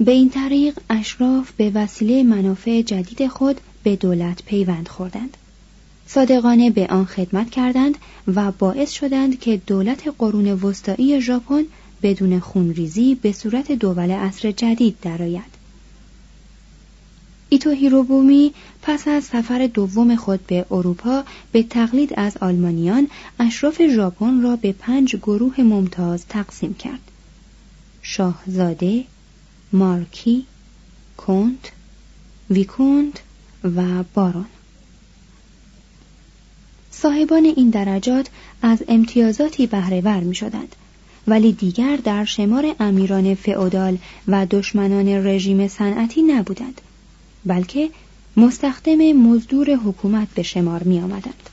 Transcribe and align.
به 0.00 0.12
این 0.12 0.30
طریق 0.30 0.78
اشراف 0.90 1.52
به 1.52 1.70
وسیله 1.74 2.22
منافع 2.22 2.82
جدید 2.82 3.28
خود 3.28 3.60
به 3.82 3.96
دولت 3.96 4.42
پیوند 4.42 4.88
خوردند. 4.88 5.36
صادقانه 6.06 6.70
به 6.70 6.86
آن 6.86 7.04
خدمت 7.04 7.50
کردند 7.50 7.98
و 8.34 8.52
باعث 8.52 8.90
شدند 8.90 9.40
که 9.40 9.60
دولت 9.66 10.14
قرون 10.18 10.52
وسطایی 10.52 11.20
ژاپن 11.20 11.64
بدون 12.02 12.40
خونریزی 12.40 13.14
به 13.14 13.32
صورت 13.32 13.72
دول 13.72 14.10
عصر 14.10 14.50
جدید 14.50 14.96
درآید. 15.02 15.54
ایتو 17.48 17.70
هیروبومی 17.70 18.52
پس 18.82 19.08
از 19.08 19.24
سفر 19.24 19.66
دوم 19.74 20.16
خود 20.16 20.46
به 20.46 20.66
اروپا 20.70 21.24
به 21.52 21.62
تقلید 21.62 22.12
از 22.16 22.36
آلمانیان 22.36 23.08
اشراف 23.40 23.82
ژاپن 23.88 24.42
را 24.42 24.56
به 24.56 24.72
پنج 24.72 25.16
گروه 25.16 25.60
ممتاز 25.60 26.26
تقسیم 26.26 26.74
کرد. 26.74 27.10
شاهزاده، 28.02 29.04
مارکی، 29.74 30.46
کنت، 31.16 31.72
ویکونت 32.50 33.22
و 33.76 34.02
بارون 34.14 34.46
صاحبان 36.90 37.44
این 37.44 37.70
درجات 37.70 38.28
از 38.62 38.84
امتیازاتی 38.88 39.66
بهرهور 39.66 40.20
می 40.20 40.34
شدند 40.34 40.76
ولی 41.26 41.52
دیگر 41.52 41.96
در 41.96 42.24
شمار 42.24 42.74
امیران 42.80 43.34
فئودال 43.34 43.98
و 44.28 44.46
دشمنان 44.46 45.08
رژیم 45.08 45.68
صنعتی 45.68 46.22
نبودند 46.22 46.80
بلکه 47.46 47.90
مستخدم 48.36 49.12
مزدور 49.12 49.70
حکومت 49.70 50.28
به 50.34 50.42
شمار 50.42 50.82
می 50.82 51.00
آمدند. 51.00 51.50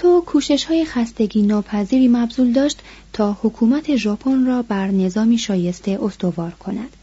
ایتو 0.00 0.24
کوشش 0.26 0.64
های 0.64 0.84
خستگی 0.84 1.42
ناپذیری 1.42 2.08
مبذول 2.08 2.52
داشت 2.52 2.78
تا 3.12 3.36
حکومت 3.42 3.96
ژاپن 3.96 4.46
را 4.46 4.62
بر 4.62 4.90
نظامی 4.90 5.38
شایسته 5.38 5.98
استوار 6.02 6.50
کند. 6.50 6.96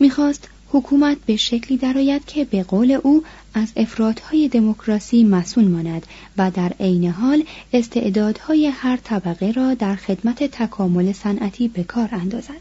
می‌خواست 0.00 0.48
حکومت 0.68 1.16
به 1.26 1.36
شکلی 1.36 1.78
درآید 1.78 2.24
که 2.24 2.44
به 2.44 2.62
قول 2.62 2.98
او 3.02 3.22
از 3.54 3.72
افرادهای 3.76 4.48
دموکراسی 4.48 5.24
مسون 5.24 5.64
ماند 5.64 6.06
و 6.36 6.50
در 6.50 6.72
عین 6.80 7.10
حال 7.10 7.44
استعدادهای 7.72 8.66
هر 8.66 8.96
طبقه 8.96 9.50
را 9.50 9.74
در 9.74 9.96
خدمت 9.96 10.44
تکامل 10.44 11.12
صنعتی 11.12 11.68
به 11.68 11.84
کار 11.84 12.08
اندازد. 12.12 12.60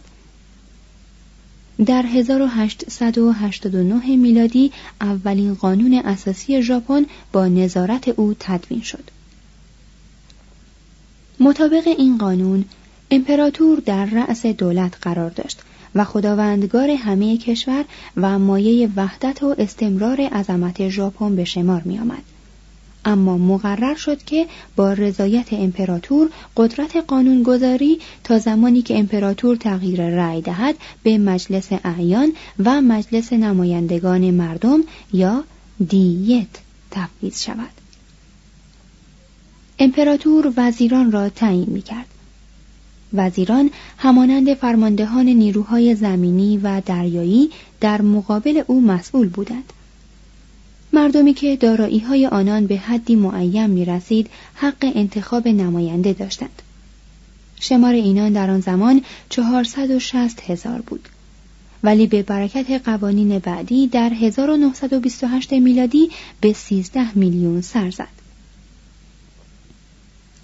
در 1.85 2.05
1889 2.05 4.15
میلادی 4.15 4.71
اولین 5.01 5.53
قانون 5.53 5.93
اساسی 5.93 6.61
ژاپن 6.61 7.05
با 7.31 7.47
نظارت 7.47 8.07
او 8.07 8.35
تدوین 8.39 8.81
شد. 8.81 9.16
مطابق 11.39 11.87
این 11.87 12.17
قانون 12.17 12.65
امپراتور 13.11 13.79
در 13.79 14.05
رأس 14.05 14.45
دولت 14.45 14.93
قرار 15.01 15.29
داشت 15.29 15.61
و 15.95 16.03
خداوندگار 16.03 16.89
همه 16.89 17.37
کشور 17.37 17.85
و 18.17 18.39
مایه 18.39 18.89
وحدت 18.95 19.43
و 19.43 19.55
استمرار 19.57 20.21
عظمت 20.21 20.89
ژاپن 20.89 21.35
به 21.35 21.43
شمار 21.45 21.81
می 21.85 21.99
آمد. 21.99 22.23
اما 23.05 23.37
مقرر 23.37 23.95
شد 23.95 24.23
که 24.23 24.47
با 24.75 24.93
رضایت 24.93 25.53
امپراتور 25.53 26.29
قدرت 26.57 26.95
قانونگذاری 26.95 27.99
تا 28.23 28.39
زمانی 28.39 28.81
که 28.81 28.99
امپراتور 28.99 29.55
تغییر 29.55 30.09
رأی 30.09 30.41
دهد 30.41 30.75
به 31.03 31.17
مجلس 31.17 31.67
اعیان 31.83 32.33
و 32.65 32.81
مجلس 32.81 33.33
نمایندگان 33.33 34.31
مردم 34.31 34.79
یا 35.13 35.43
دیت 35.87 36.47
تفویض 36.91 37.43
شود 37.43 37.76
امپراتور 39.79 40.53
وزیران 40.57 41.11
را 41.11 41.29
تعیین 41.29 41.69
می 41.69 41.81
کرد. 41.81 42.07
وزیران 43.13 43.71
همانند 43.97 44.53
فرماندهان 44.53 45.25
نیروهای 45.25 45.95
زمینی 45.95 46.57
و 46.57 46.81
دریایی 46.85 47.49
در 47.81 48.01
مقابل 48.01 48.63
او 48.67 48.81
مسئول 48.81 49.29
بودند. 49.29 49.73
مردمی 50.93 51.33
که 51.33 51.55
دارایی 51.55 51.99
های 51.99 52.27
آنان 52.27 52.67
به 52.67 52.77
حدی 52.77 53.15
معین 53.15 53.67
می 53.67 53.85
رسید 53.85 54.29
حق 54.53 54.91
انتخاب 54.95 55.47
نماینده 55.47 56.13
داشتند. 56.13 56.61
شمار 57.59 57.93
اینان 57.93 58.33
در 58.33 58.49
آن 58.49 58.61
زمان 58.61 59.01
460 59.29 60.49
هزار 60.49 60.81
بود. 60.81 61.09
ولی 61.83 62.07
به 62.07 62.23
برکت 62.23 62.81
قوانین 62.85 63.39
بعدی 63.39 63.87
در 63.87 64.09
1928 64.13 65.53
میلادی 65.53 66.09
به 66.41 66.53
13 66.53 67.17
میلیون 67.17 67.61
سر 67.61 67.91
زد. 67.91 68.16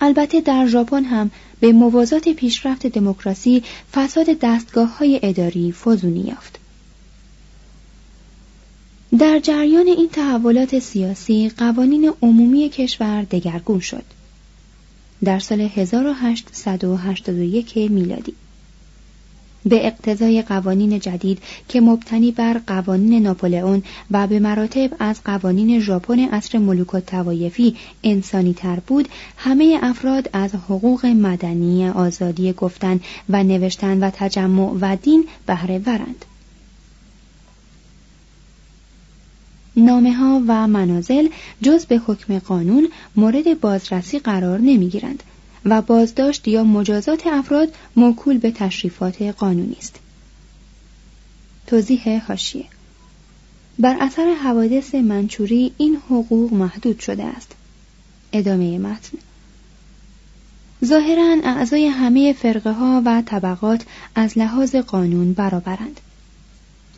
البته 0.03 0.41
در 0.41 0.67
ژاپن 0.67 1.03
هم 1.03 1.31
به 1.59 1.71
موازات 1.71 2.29
پیشرفت 2.29 2.87
دموکراسی 2.87 3.63
فساد 3.93 4.25
دستگاه 4.41 4.97
های 4.97 5.19
اداری 5.23 5.71
فزونی 5.71 6.19
یافت. 6.19 6.59
در 9.19 9.39
جریان 9.39 9.87
این 9.87 10.09
تحولات 10.09 10.79
سیاسی 10.79 11.49
قوانین 11.49 12.13
عمومی 12.21 12.69
کشور 12.69 13.21
دگرگون 13.21 13.79
شد. 13.79 14.03
در 15.23 15.39
سال 15.39 15.61
1881 15.61 17.77
میلادی 17.77 18.33
به 19.65 19.87
اقتضای 19.87 20.41
قوانین 20.41 20.99
جدید 20.99 21.39
که 21.67 21.81
مبتنی 21.81 22.31
بر 22.31 22.61
قوانین 22.67 23.23
ناپولئون 23.23 23.83
و 24.11 24.27
به 24.27 24.39
مراتب 24.39 24.89
از 24.99 25.23
قوانین 25.23 25.79
ژاپن 25.79 26.19
عصر 26.19 26.57
ملوک 26.57 26.95
توایفی 26.95 27.75
انسانی 28.03 28.53
تر 28.53 28.79
بود 28.79 29.09
همه 29.37 29.79
افراد 29.81 30.29
از 30.33 30.55
حقوق 30.55 31.05
مدنی 31.05 31.87
آزادی 31.87 32.53
گفتن 32.53 32.99
و 33.29 33.43
نوشتن 33.43 34.03
و 34.03 34.09
تجمع 34.13 34.77
و 34.81 34.95
دین 34.95 35.25
بهره 35.45 35.81
ورند. 35.85 36.25
نامه 39.75 40.13
ها 40.13 40.41
و 40.47 40.67
منازل 40.67 41.27
جز 41.61 41.85
به 41.85 41.97
حکم 41.97 42.39
قانون 42.39 42.87
مورد 43.15 43.59
بازرسی 43.59 44.19
قرار 44.19 44.59
نمی 44.59 44.89
گیرند 44.89 45.23
و 45.65 45.81
بازداشت 45.81 46.47
یا 46.47 46.63
مجازات 46.63 47.27
افراد 47.27 47.75
موکول 47.95 48.37
به 48.37 48.51
تشریفات 48.51 49.21
قانونی 49.21 49.75
است. 49.79 49.99
توضیح 51.67 52.25
هاشیه 52.27 52.65
بر 53.79 53.97
اثر 54.01 54.33
حوادث 54.33 54.95
منچوری 54.95 55.71
این 55.77 55.95
حقوق 55.95 56.53
محدود 56.53 56.99
شده 56.99 57.23
است. 57.23 57.51
ادامه 58.33 58.79
متن. 58.79 59.17
ظاهرا 60.85 61.37
اعضای 61.43 61.87
همه 61.87 62.33
فرقه 62.33 62.71
ها 62.71 63.01
و 63.05 63.21
طبقات 63.25 63.85
از 64.15 64.37
لحاظ 64.37 64.75
قانون 64.75 65.33
برابرند. 65.33 65.99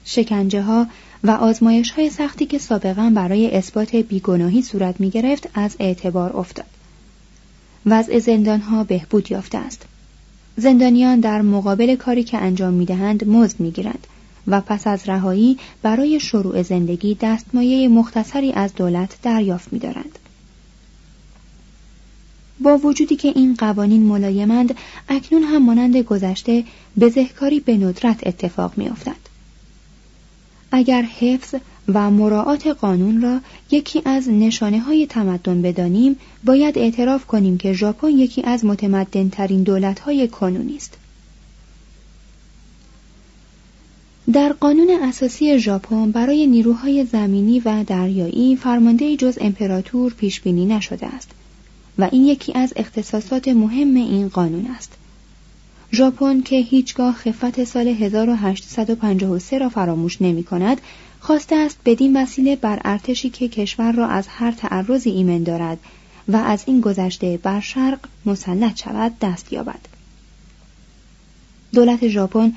شکنجه 0.06 0.62
ها 0.62 0.88
و 1.24 1.32
آزمایش 1.32 1.92
های 1.92 2.10
سختی 2.10 2.46
که 2.46 2.58
سابقا 2.58 3.12
برای 3.16 3.52
اثبات 3.52 3.96
بیگناهی 3.96 4.62
صورت 4.62 5.00
می 5.00 5.10
گرفت 5.10 5.50
از 5.54 5.76
اعتبار 5.80 6.38
افتاد. 6.38 6.75
وضع 7.86 8.20
زندان 8.20 8.62
ها 8.62 8.84
بهبود 8.84 9.32
یافته 9.32 9.58
است 9.58 9.86
زندانیان 10.58 11.20
در 11.20 11.42
مقابل 11.42 11.96
کاری 11.96 12.24
که 12.24 12.38
انجام 12.38 12.74
می 12.74 12.86
دهند 12.86 13.28
مزد 13.28 13.60
می 13.60 13.72
گیرند 13.72 14.08
و 14.48 14.62
پس 14.62 14.88
از 14.88 15.10
رهایی 15.10 15.58
برای 15.82 16.20
شروع 16.20 16.62
زندگی 16.62 17.18
دستمایه 17.22 17.88
مختصری 17.88 18.52
از 18.52 18.76
دولت 18.76 19.18
دریافت 19.22 19.74
می 19.74 19.80
دارند. 19.80 20.20
با 22.60 22.78
وجودی 22.78 23.16
که 23.16 23.28
این 23.28 23.56
قوانین 23.56 24.04
ملایمند 24.04 24.76
اکنون 25.10 25.44
هم 25.44 25.66
مانند 25.66 25.98
گذشته 25.98 26.64
بزهکاری 27.00 27.60
به 27.60 27.78
ندرت 27.78 28.28
اتفاق 28.28 28.78
می 28.78 28.90
افتد. 28.90 29.16
اگر 30.72 31.02
حفظ 31.02 31.56
و 31.94 32.12
مراعات 32.12 32.68
قانون 32.68 33.22
را 33.22 33.40
یکی 33.72 34.02
از 34.06 34.30
نشانه 34.30 34.80
های 34.80 35.08
تمدن 35.08 35.62
بدانیم 35.62 36.16
باید 36.44 36.78
اعتراف 36.78 37.26
کنیم 37.26 37.58
که 37.58 37.74
ژاپن 37.74 38.10
یکی 38.10 38.44
از 38.44 38.66
متمدن 38.66 39.30
ترین 39.30 39.64
دولت 39.64 40.00
های 40.00 40.28
کنونی 40.28 40.76
است. 40.76 40.98
در 44.34 44.54
قانون 44.54 44.90
اساسی 45.02 45.60
ژاپن 45.60 46.12
برای 46.12 46.48
نیروهای 46.48 47.06
زمینی 47.06 47.60
و 47.60 47.84
دریایی 47.84 48.56
فرمانده 48.56 49.16
جز 49.16 49.38
امپراتور 49.42 50.14
پیش 50.14 50.42
بینی 50.42 50.66
نشده 50.66 51.06
است 51.06 51.32
و 51.98 52.10
این 52.12 52.26
یکی 52.26 52.54
از 52.54 52.74
اختصاصات 52.76 53.48
مهم 53.48 53.96
این 53.96 54.30
قانون 54.30 54.66
است. 54.66 54.94
ژاپن 55.94 56.42
که 56.42 56.56
هیچگاه 56.56 57.14
خفت 57.14 57.64
سال 57.64 57.88
1853 57.88 59.58
را 59.58 59.70
فراموش 59.70 60.22
نمی 60.22 60.44
کند، 60.44 60.82
خواسته 61.26 61.56
است 61.56 61.78
بدین 61.86 62.18
وسیله 62.18 62.56
بر 62.56 62.82
ارتشی 62.86 63.30
که 63.30 63.48
کشور 63.48 63.92
را 63.92 64.08
از 64.08 64.28
هر 64.28 64.52
تعرضی 64.52 65.10
ایمن 65.10 65.44
دارد 65.44 65.78
و 66.28 66.36
از 66.36 66.64
این 66.68 66.82
گذشته 66.82 67.40
بر 67.44 67.60
شرق 67.60 68.00
مسلط 68.26 68.84
شود 68.84 69.20
دست 69.22 69.54
یابد. 69.54 69.80
دولت 71.74 72.08
ژاپن 72.08 72.54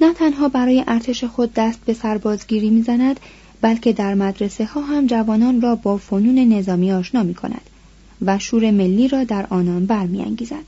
نه 0.00 0.14
تنها 0.14 0.48
برای 0.48 0.84
ارتش 0.86 1.24
خود 1.24 1.54
دست 1.54 1.80
به 1.84 1.94
سربازگیری 1.94 2.70
می‌زند 2.70 3.20
بلکه 3.60 3.92
در 3.92 4.14
مدرسه 4.14 4.64
ها 4.64 4.80
هم 4.80 5.06
جوانان 5.06 5.60
را 5.60 5.74
با 5.74 5.96
فنون 5.96 6.38
نظامی 6.38 6.92
آشنا 6.92 7.22
می 7.22 7.34
کند 7.34 7.70
و 8.22 8.38
شور 8.38 8.70
ملی 8.70 9.08
را 9.08 9.24
در 9.24 9.46
آنان 9.50 9.86
برمیانگیزد. 9.86 10.64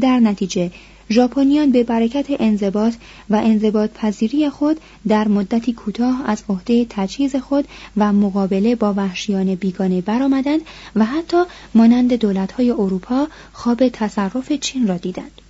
در 0.00 0.20
نتیجه 0.20 0.70
ژاپنیان 1.12 1.70
به 1.70 1.84
برکت 1.84 2.26
انضباط 2.40 2.94
و 3.30 3.36
انضباط 3.36 3.90
پذیری 3.90 4.50
خود 4.50 4.80
در 5.08 5.28
مدتی 5.28 5.72
کوتاه 5.72 6.22
از 6.26 6.42
عهده 6.48 6.86
تجهیز 6.90 7.36
خود 7.36 7.68
و 7.96 8.12
مقابله 8.12 8.74
با 8.74 8.94
وحشیان 8.94 9.54
بیگانه 9.54 10.00
برآمدند 10.00 10.60
و 10.96 11.04
حتی 11.04 11.42
مانند 11.74 12.14
دولت‌های 12.14 12.70
اروپا 12.70 13.28
خواب 13.52 13.88
تصرف 13.88 14.52
چین 14.52 14.86
را 14.86 14.96
دیدند. 14.96 15.40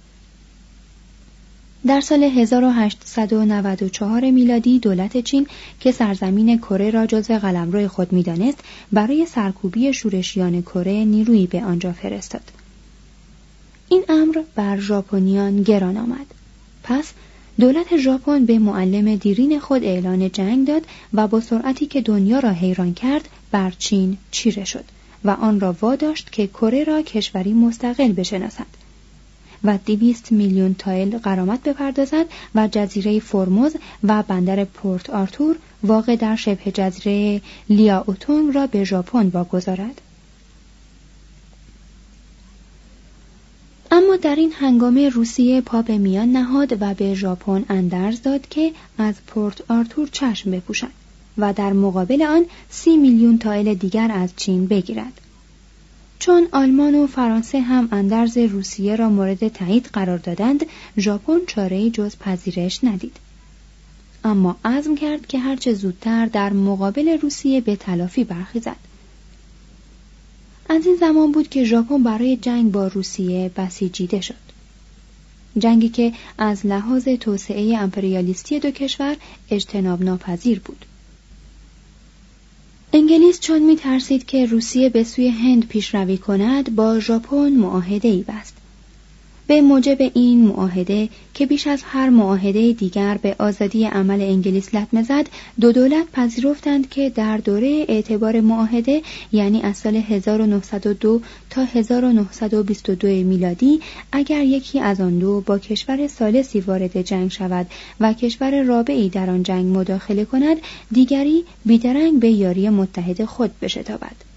در 1.87 2.01
سال 2.01 2.23
1894 2.23 4.31
میلادی 4.31 4.79
دولت 4.79 5.17
چین 5.17 5.47
که 5.81 5.93
سرزمین 5.93 6.59
کره 6.59 6.91
را 6.91 7.07
جزو 7.07 7.39
قلمرو 7.39 7.89
خود 7.89 8.13
می‌دانست 8.13 8.59
برای 8.93 9.27
سرکوبی 9.27 9.93
شورشیان 9.93 10.63
کره 10.63 11.05
نیرویی 11.05 11.47
به 11.47 11.65
آنجا 11.65 11.93
فرستاد. 11.93 12.60
این 13.93 14.05
امر 14.09 14.43
بر 14.55 14.81
ژاپنیان 14.81 15.63
گران 15.63 15.97
آمد. 15.97 16.27
پس 16.83 17.13
دولت 17.61 17.97
ژاپن 17.97 18.45
به 18.45 18.59
معلم 18.59 19.17
دیرین 19.17 19.61
خود 19.61 19.85
اعلان 19.85 20.31
جنگ 20.31 20.67
داد 20.67 20.83
و 21.15 21.29
با 21.29 21.41
سرعتی 21.41 21.87
که 21.87 22.01
دنیا 22.01 22.39
را 22.39 22.51
حیران 22.51 22.95
کرد 22.95 23.29
بر 23.51 23.73
چین 23.79 24.17
چیره 24.31 24.65
شد 24.65 24.85
و 25.25 25.31
آن 25.31 25.61
را 25.61 25.77
واداشت 25.81 26.33
که 26.33 26.47
کره 26.47 26.85
را 26.85 27.03
کشوری 27.03 27.53
مستقل 27.53 28.13
بشناسد. 28.13 28.67
و 29.65 29.79
دویست 29.87 30.33
میلیون 30.33 30.75
تایل 30.79 31.19
قرامت 31.19 31.63
بپردازد 31.63 32.27
و 32.55 32.69
جزیره 32.73 33.21
فرموز 33.21 33.77
و 34.05 34.23
بندر 34.23 34.65
پورت 34.65 35.11
آرتور 35.11 35.57
واقع 35.83 36.17
در 36.17 36.37
شبه 36.37 36.71
جزیره 36.75 37.41
لیاوتونگ 37.69 38.55
را 38.55 38.67
به 38.67 38.85
ژاپن 38.85 39.29
واگذارد 39.29 40.01
اما 44.01 44.17
در 44.17 44.35
این 44.35 44.53
هنگامه 44.53 45.09
روسیه 45.09 45.61
پا 45.61 45.83
به 45.83 45.99
میان 45.99 46.33
نهاد 46.33 46.83
و 46.83 46.95
به 46.95 47.15
ژاپن 47.15 47.65
اندرز 47.69 48.23
داد 48.23 48.49
که 48.49 48.73
از 48.99 49.15
پورت 49.27 49.71
آرتور 49.71 50.09
چشم 50.13 50.51
بپوشد 50.51 50.91
و 51.39 51.53
در 51.53 51.73
مقابل 51.73 52.23
آن 52.23 52.45
سی 52.71 52.97
میلیون 52.97 53.39
تایل 53.39 53.75
دیگر 53.75 54.11
از 54.13 54.31
چین 54.37 54.67
بگیرد. 54.67 55.21
چون 56.19 56.49
آلمان 56.53 56.95
و 56.95 57.07
فرانسه 57.07 57.61
هم 57.61 57.89
اندرز 57.93 58.39
روسیه 58.39 58.97
را 58.97 59.09
مورد 59.09 59.49
تایید 59.49 59.91
قرار 59.93 60.19
دادند 60.19 60.67
ژاپن 60.99 61.39
چاره 61.47 61.91
جز 61.91 62.17
پذیرش 62.17 62.85
ندید. 62.85 63.17
اما 64.25 64.57
عزم 64.65 64.95
کرد 64.95 65.27
که 65.27 65.39
هرچه 65.39 65.75
زودتر 65.75 66.27
در 66.27 66.53
مقابل 66.53 67.09
روسیه 67.09 67.61
به 67.61 67.77
تلافی 67.77 68.25
برخیزد. 68.25 68.77
از 70.73 70.87
این 70.87 70.97
زمان 70.97 71.33
بود 71.33 71.49
که 71.49 71.65
ژاپن 71.65 72.03
برای 72.03 72.37
جنگ 72.37 72.73
با 72.73 72.87
روسیه 72.87 73.51
بسیجیده 73.57 74.21
شد. 74.21 74.35
جنگی 75.59 75.89
که 75.89 76.13
از 76.39 76.67
لحاظ 76.67 77.09
توسعه 77.09 77.79
امپریالیستی 77.79 78.61
دو 78.61 78.71
کشور 78.71 79.17
اجتناب 79.51 80.03
ناپذیر 80.03 80.61
بود. 80.61 80.85
انگلیس 82.93 83.41
چون 83.41 83.63
می 83.63 83.77
ترسید 83.77 84.27
که 84.27 84.47
روسیه 84.47 84.89
به 84.89 85.05
سوی 85.05 85.29
هند 85.29 85.69
پیشروی 85.69 86.19
کند 86.19 86.75
با 86.75 87.01
ژاپن 87.01 87.53
معاهده 87.53 88.09
ای 88.09 88.23
بست. 88.29 88.60
به 89.51 89.61
موجب 89.61 89.97
این 90.15 90.47
معاهده 90.47 91.09
که 91.35 91.47
بیش 91.47 91.67
از 91.67 91.83
هر 91.85 92.09
معاهده 92.09 92.73
دیگر 92.73 93.19
به 93.23 93.37
آزادی 93.39 93.85
عمل 93.85 94.21
انگلیس 94.21 94.75
لطمه 94.75 95.03
زد 95.03 95.29
دو 95.61 95.73
دولت 95.73 96.07
پذیرفتند 96.13 96.89
که 96.89 97.11
در 97.11 97.37
دوره 97.37 97.85
اعتبار 97.89 98.41
معاهده 98.41 99.03
یعنی 99.33 99.63
از 99.63 99.77
سال 99.77 99.97
1902 99.97 101.21
تا 101.51 101.65
1922 101.65 103.09
میلادی 103.09 103.81
اگر 104.13 104.43
یکی 104.43 104.81
از 104.81 105.01
آن 105.01 105.19
دو 105.19 105.41
با 105.41 105.59
کشور 105.59 106.07
سالسی 106.07 106.61
وارد 106.61 107.03
جنگ 107.03 107.31
شود 107.31 107.67
و 108.01 108.13
کشور 108.13 108.63
رابعی 108.63 109.09
در 109.09 109.31
آن 109.31 109.43
جنگ 109.43 109.77
مداخله 109.77 110.25
کند 110.25 110.57
دیگری 110.93 111.45
بیدرنگ 111.65 112.21
به 112.21 112.31
یاری 112.31 112.69
متحد 112.69 113.25
خود 113.25 113.51
بشتابد 113.61 114.30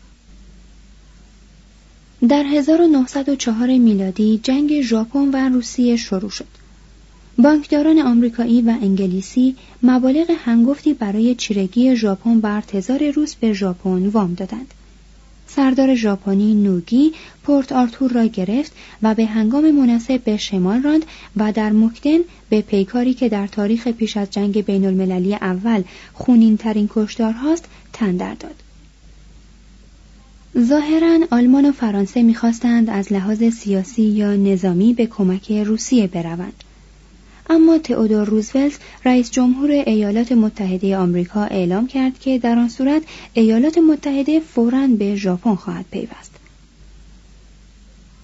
در 2.30 2.44
1904 2.44 3.68
میلادی 3.68 4.40
جنگ 4.44 4.82
ژاپن 4.82 5.30
و 5.34 5.50
روسیه 5.50 5.96
شروع 5.96 6.30
شد. 6.30 6.48
بانکداران 7.38 8.00
آمریکایی 8.00 8.62
و 8.62 8.70
انگلیسی 8.82 9.56
مبالغ 9.84 10.32
هنگفتی 10.46 10.94
برای 10.94 11.36
چیرگی 11.36 11.96
ژاپن 11.96 12.40
بر 12.40 12.62
تزار 12.62 13.12
روس 13.12 13.36
به 13.36 13.54
ژاپن 13.54 14.08
وام 14.08 14.34
دادند. 14.34 14.74
سردار 15.48 15.96
ژاپنی 15.96 16.56
نوگی 16.56 17.12
پورت 17.44 17.72
آرتور 17.72 18.12
را 18.12 18.26
گرفت 18.26 18.72
و 19.02 19.16
به 19.16 19.26
هنگام 19.26 19.72
مناسب 19.72 20.24
به 20.24 20.38
شمال 20.38 20.82
راند 20.82 21.06
و 21.38 21.52
در 21.52 21.72
مکدن 21.72 22.20
به 22.50 22.62
پیکاری 22.62 23.14
که 23.14 23.30
در 23.30 23.48
تاریخ 23.48 23.88
پیش 23.88 24.18
از 24.18 24.32
جنگ 24.32 24.66
بین 24.66 24.86
المللی 24.86 25.34
اول 25.36 25.84
خونین 26.14 26.58
ترین 26.58 26.90
کشدار 26.94 27.34
هاست 27.34 27.66
تندر 27.94 28.34
داد. 28.34 28.56
ظاهرا 30.60 31.20
آلمان 31.32 31.66
و 31.66 31.72
فرانسه 31.72 32.24
می‌خواستند 32.24 32.90
از 32.90 33.14
لحاظ 33.14 33.44
سیاسی 33.44 34.02
یا 34.02 34.36
نظامی 34.36 34.94
به 34.94 35.06
کمک 35.06 35.52
روسیه 35.52 36.08
بروند. 36.08 36.64
اما 37.50 37.78
تئودور 37.78 38.26
روزولت 38.26 38.80
رئیس 39.06 39.32
جمهور 39.32 39.72
ایالات 39.72 40.32
متحده 40.32 40.98
آمریکا 40.98 41.44
اعلام 41.44 41.88
کرد 41.88 42.20
که 42.20 42.40
در 42.40 42.60
آن 42.60 42.70
صورت 42.70 43.02
ایالات 43.34 43.78
متحده 43.78 44.40
فوراً 44.40 44.88
به 44.88 45.16
ژاپن 45.16 45.56
خواهد 45.56 45.86
پیوست. 45.92 46.32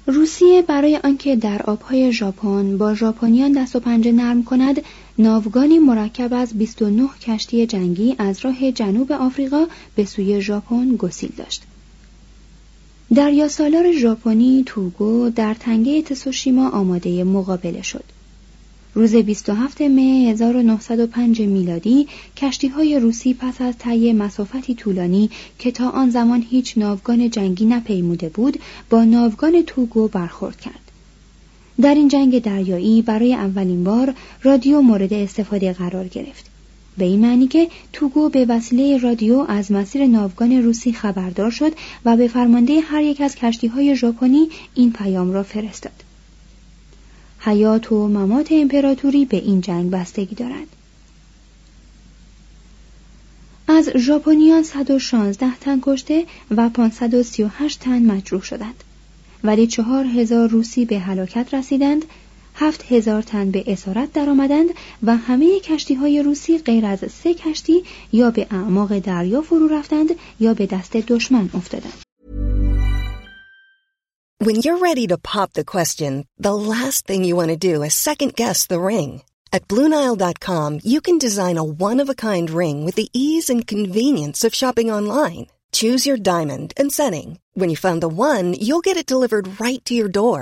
روسیه 0.08 0.62
برای 0.62 1.00
آنکه 1.04 1.36
در 1.36 1.62
آبهای 1.62 2.14
ژاپن 2.14 2.78
با 2.78 2.96
ژاپنیان 2.96 3.52
دست 3.52 3.76
و 3.76 3.80
پنجه 3.80 4.12
نرم 4.12 4.44
کند 4.44 4.82
ناوگانی 5.18 5.80
مرکب 5.80 6.34
از 6.34 6.54
29 6.54 7.10
کشتی 7.22 7.66
جنگی 7.66 8.16
از 8.18 8.46
راه 8.46 8.72
جنوب 8.72 9.12
آفریقا 9.12 9.66
به 9.96 10.06
سوی 10.06 10.42
ژاپن 10.42 10.96
گسیل 10.96 11.32
داشت. 11.38 11.64
دریا 13.16 13.48
سالار 13.48 13.92
ژاپنی 13.92 14.64
توگو 14.66 15.30
در 15.30 15.54
تنگه 15.54 16.02
تسوشیما 16.02 16.70
آماده 16.70 17.24
مقابله 17.24 17.82
شد. 17.82 18.04
روز 18.94 19.16
27 19.16 19.82
مه 19.82 20.02
1905 20.02 21.42
میلادی 21.42 22.08
کشتی 22.38 22.68
های 22.68 23.00
روسی 23.00 23.34
پس 23.34 23.62
از 23.62 23.78
طی 23.78 24.14
مسافتی 24.14 24.76
طولانی 24.76 25.30
که 25.60 25.72
تا 25.72 25.90
آن 25.90 26.10
زمان 26.10 26.46
هیچ 26.50 26.78
ناوگان 26.78 27.30
جنگی 27.30 27.66
نپیموده 27.66 28.30
بود 28.30 28.60
با 28.90 29.04
ناوگان 29.04 29.64
توگو 29.68 30.08
برخورد 30.08 30.60
کرد. 30.60 30.92
در 31.82 31.96
این 31.96 32.08
جنگ 32.08 32.42
دریایی 32.42 33.02
برای 33.02 33.34
اولین 33.34 33.84
بار 33.84 34.14
رادیو 34.44 34.82
مورد 34.82 35.14
استفاده 35.14 35.74
قرار 35.74 36.08
گرفت. 36.08 36.59
به 37.00 37.06
این 37.06 37.20
معنی 37.20 37.48
که 37.48 37.68
توگو 37.94 38.30
به 38.30 38.46
وسیله 38.46 38.98
رادیو 38.98 39.46
از 39.50 39.72
مسیر 39.72 40.08
ناوگان 40.08 40.52
روسی 40.52 40.94
خبردار 40.94 41.52
شد 41.52 41.72
و 42.06 42.18
به 42.18 42.28
فرمانده 42.28 42.80
هر 42.80 43.04
یک 43.04 43.22
از 43.22 43.36
کشتی 43.36 43.68
های 43.68 43.96
ژاپنی 43.96 44.50
این 44.74 44.94
پیام 44.94 45.32
را 45.32 45.44
فرستاد. 45.44 46.04
حیات 47.40 47.92
و 47.92 48.08
ممات 48.08 48.48
امپراتوری 48.52 49.26
به 49.26 49.38
این 49.38 49.62
جنگ 49.62 49.92
بستگی 49.92 50.36
دارد. 50.36 50.68
از 53.68 53.90
ژاپنیان 53.98 54.64
116 54.64 55.56
تن 55.56 55.80
کشته 55.82 56.26
و 56.52 56.70
538 56.70 57.80
تن 57.80 58.04
مجروح 58.04 58.42
شدند. 58.42 58.84
ولی 59.44 59.68
چهار 59.68 60.06
هزار 60.06 60.50
روسی 60.50 60.86
به 60.86 61.00
هلاکت 61.00 61.54
رسیدند 61.54 62.06
هفت 62.60 62.92
هزار 62.92 63.22
تن 63.22 63.52
به 63.52 63.64
اسارت 63.68 64.14
درآمدند 64.14 64.70
و 65.04 65.18
همه 65.18 65.60
کشتی 65.60 65.94
های 65.94 66.24
روسی 66.24 66.58
غیر 66.58 66.86
از 66.86 67.00
سه 67.12 67.34
کشتی 67.34 67.84
یا 68.12 68.32
به 68.32 68.48
اعماق 68.52 69.00
دریا 69.00 69.42
فرو 69.42 69.68
رفتند 69.68 70.10
یا 70.40 70.54
به 70.54 70.66
دست 70.66 70.92
دشمن 70.98 71.50
افتادند. 71.54 71.94
When 74.48 74.56
you're 74.64 74.86
ready 74.90 75.06
to 75.08 75.18
pop 75.34 75.50
the 75.54 75.70
question, 75.76 76.14
the 76.48 76.56
last 76.74 77.00
thing 77.08 77.22
you 77.26 77.36
want 77.36 77.52
to 77.52 77.68
do 77.72 77.76
is 77.88 77.94
second 78.10 78.32
guess 78.42 78.60
the 78.66 78.82
ring. 78.92 79.12
At 79.56 79.68
BlueNile.com, 79.72 80.72
you 80.94 81.00
can 81.06 81.18
design 81.18 81.58
a 81.58 81.70
one-of-a-kind 81.90 82.48
ring 82.62 82.78
with 82.86 82.96
the 83.00 83.10
ease 83.26 83.48
and 83.54 83.72
convenience 83.76 84.40
of 84.48 84.60
shopping 84.62 84.90
online. 84.98 85.46
Choose 85.80 86.08
your 86.10 86.20
diamond 86.34 86.68
and 86.80 86.90
setting. 87.00 87.30
When 87.60 87.70
you 87.70 87.78
find 87.86 88.00
the 88.02 88.16
one, 88.32 88.48
you'll 88.66 88.88
get 88.90 89.00
it 89.02 89.12
delivered 89.14 89.60
right 89.66 89.84
to 89.86 89.94
your 90.00 90.12
door. 90.22 90.42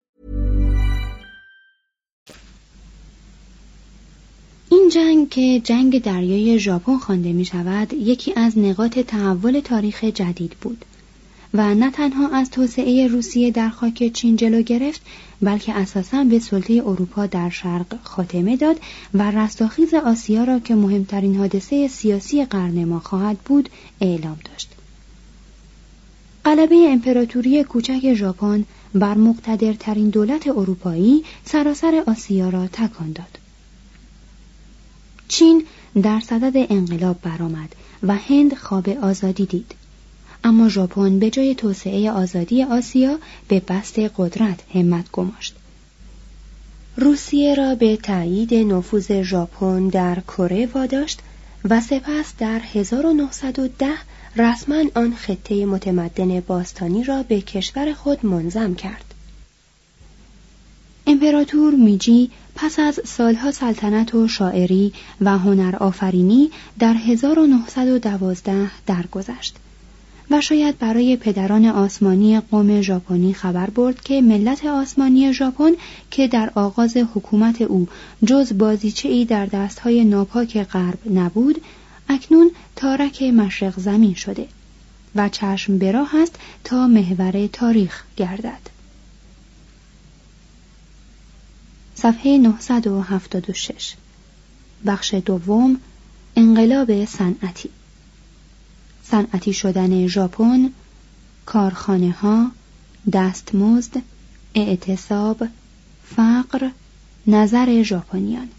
جنگ 4.91 5.29
که 5.29 5.61
جنگ 5.63 6.01
دریای 6.01 6.59
ژاپن 6.59 6.97
خوانده 6.97 7.33
می 7.33 7.45
شود 7.45 7.93
یکی 7.93 8.33
از 8.35 8.57
نقاط 8.57 8.99
تحول 8.99 9.59
تاریخ 9.59 10.03
جدید 10.03 10.55
بود. 10.61 10.85
و 11.53 11.75
نه 11.75 11.91
تنها 11.91 12.27
از 12.27 12.49
توسعه 12.49 13.07
روسیه 13.07 13.51
در 13.51 13.69
خاک 13.69 14.13
چین 14.13 14.35
جلو 14.35 14.61
گرفت 14.61 15.01
بلکه 15.41 15.73
اساسا 15.73 16.23
به 16.23 16.39
سلطه 16.39 16.73
اروپا 16.85 17.25
در 17.25 17.49
شرق 17.49 17.99
خاتمه 18.03 18.57
داد 18.57 18.79
و 19.13 19.31
رستاخیز 19.31 19.93
آسیا 19.93 20.43
را 20.43 20.59
که 20.59 20.75
مهمترین 20.75 21.35
حادثه 21.35 21.87
سیاسی 21.87 22.45
قرن 22.45 22.83
ما 22.85 22.99
خواهد 22.99 23.37
بود 23.37 23.69
اعلام 24.01 24.37
داشت. 24.51 24.69
غلبه 26.45 26.75
امپراتوری 26.89 27.63
کوچک 27.63 28.13
ژاپن 28.13 28.65
بر 28.95 29.13
مقتدرترین 29.13 30.09
دولت 30.09 30.47
اروپایی 30.47 31.23
سراسر 31.45 32.03
آسیا 32.07 32.49
را 32.49 32.67
تکان 32.67 33.11
داد. 33.11 33.40
چین 35.31 35.65
در 36.01 36.19
صدد 36.19 36.67
انقلاب 36.69 37.21
برآمد 37.21 37.75
و 38.03 38.15
هند 38.15 38.57
خواب 38.57 38.89
آزادی 38.89 39.45
دید. 39.45 39.75
اما 40.43 40.69
ژاپن 40.69 41.19
به 41.19 41.29
جای 41.29 41.55
توسعه 41.55 42.11
آزادی 42.11 42.63
آسیا 42.63 43.19
به 43.47 43.59
بست 43.59 43.99
قدرت 43.99 44.59
همت 44.73 45.11
گماشت. 45.11 45.55
روسیه 46.97 47.55
را 47.55 47.75
به 47.75 47.97
تایید 47.97 48.53
نفوذ 48.53 49.21
ژاپن 49.21 49.87
در 49.87 50.19
کره 50.19 50.65
واداشت 50.73 51.19
و 51.69 51.81
سپس 51.81 52.33
در 52.39 52.61
1910 52.73 53.87
رسما 54.35 54.83
آن 54.95 55.15
خطه 55.15 55.65
متمدن 55.65 56.39
باستانی 56.39 57.03
را 57.03 57.23
به 57.23 57.41
کشور 57.41 57.93
خود 57.93 58.25
منظم 58.25 58.75
کرد. 58.75 59.13
امپراتور 61.07 61.75
میجی 61.75 62.31
پس 62.55 62.79
از 62.79 62.99
سالها 63.05 63.51
سلطنت 63.51 64.15
و 64.15 64.27
شاعری 64.27 64.93
و 65.21 65.37
هنر 65.37 65.75
آفرینی 65.75 66.51
در 66.79 66.93
1912 66.93 68.71
درگذشت 68.85 69.55
و 70.31 70.41
شاید 70.41 70.77
برای 70.77 71.17
پدران 71.17 71.65
آسمانی 71.65 72.39
قوم 72.39 72.81
ژاپنی 72.81 73.33
خبر 73.33 73.69
برد 73.69 74.01
که 74.01 74.21
ملت 74.21 74.65
آسمانی 74.65 75.33
ژاپن 75.33 75.71
که 76.11 76.27
در 76.27 76.51
آغاز 76.55 76.97
حکومت 76.97 77.61
او 77.61 77.87
جز 78.25 78.53
بازیچه 78.57 79.09
ای 79.09 79.25
در 79.25 79.45
دستهای 79.45 80.03
ناپاک 80.03 80.63
غرب 80.63 80.99
نبود 81.13 81.61
اکنون 82.09 82.51
تارک 82.75 83.23
مشرق 83.23 83.79
زمین 83.79 84.13
شده 84.13 84.47
و 85.15 85.29
چشم 85.29 85.77
براه 85.77 86.15
است 86.15 86.35
تا 86.63 86.87
محور 86.87 87.47
تاریخ 87.47 88.03
گردد. 88.17 88.70
صفحه 92.01 92.37
976 92.37 93.93
بخش 94.85 95.13
دوم 95.13 95.79
انقلاب 96.35 97.05
صنعتی. 97.05 97.69
صنعتی 99.03 99.53
شدن 99.53 100.07
ژاپن 100.07 100.69
کارخانه 101.45 102.11
ها 102.11 102.51
دستمزد 103.13 104.01
اعتصاب 104.55 105.47
فقر 106.15 106.69
نظر 107.27 107.83
ژاپنیان. 107.83 108.49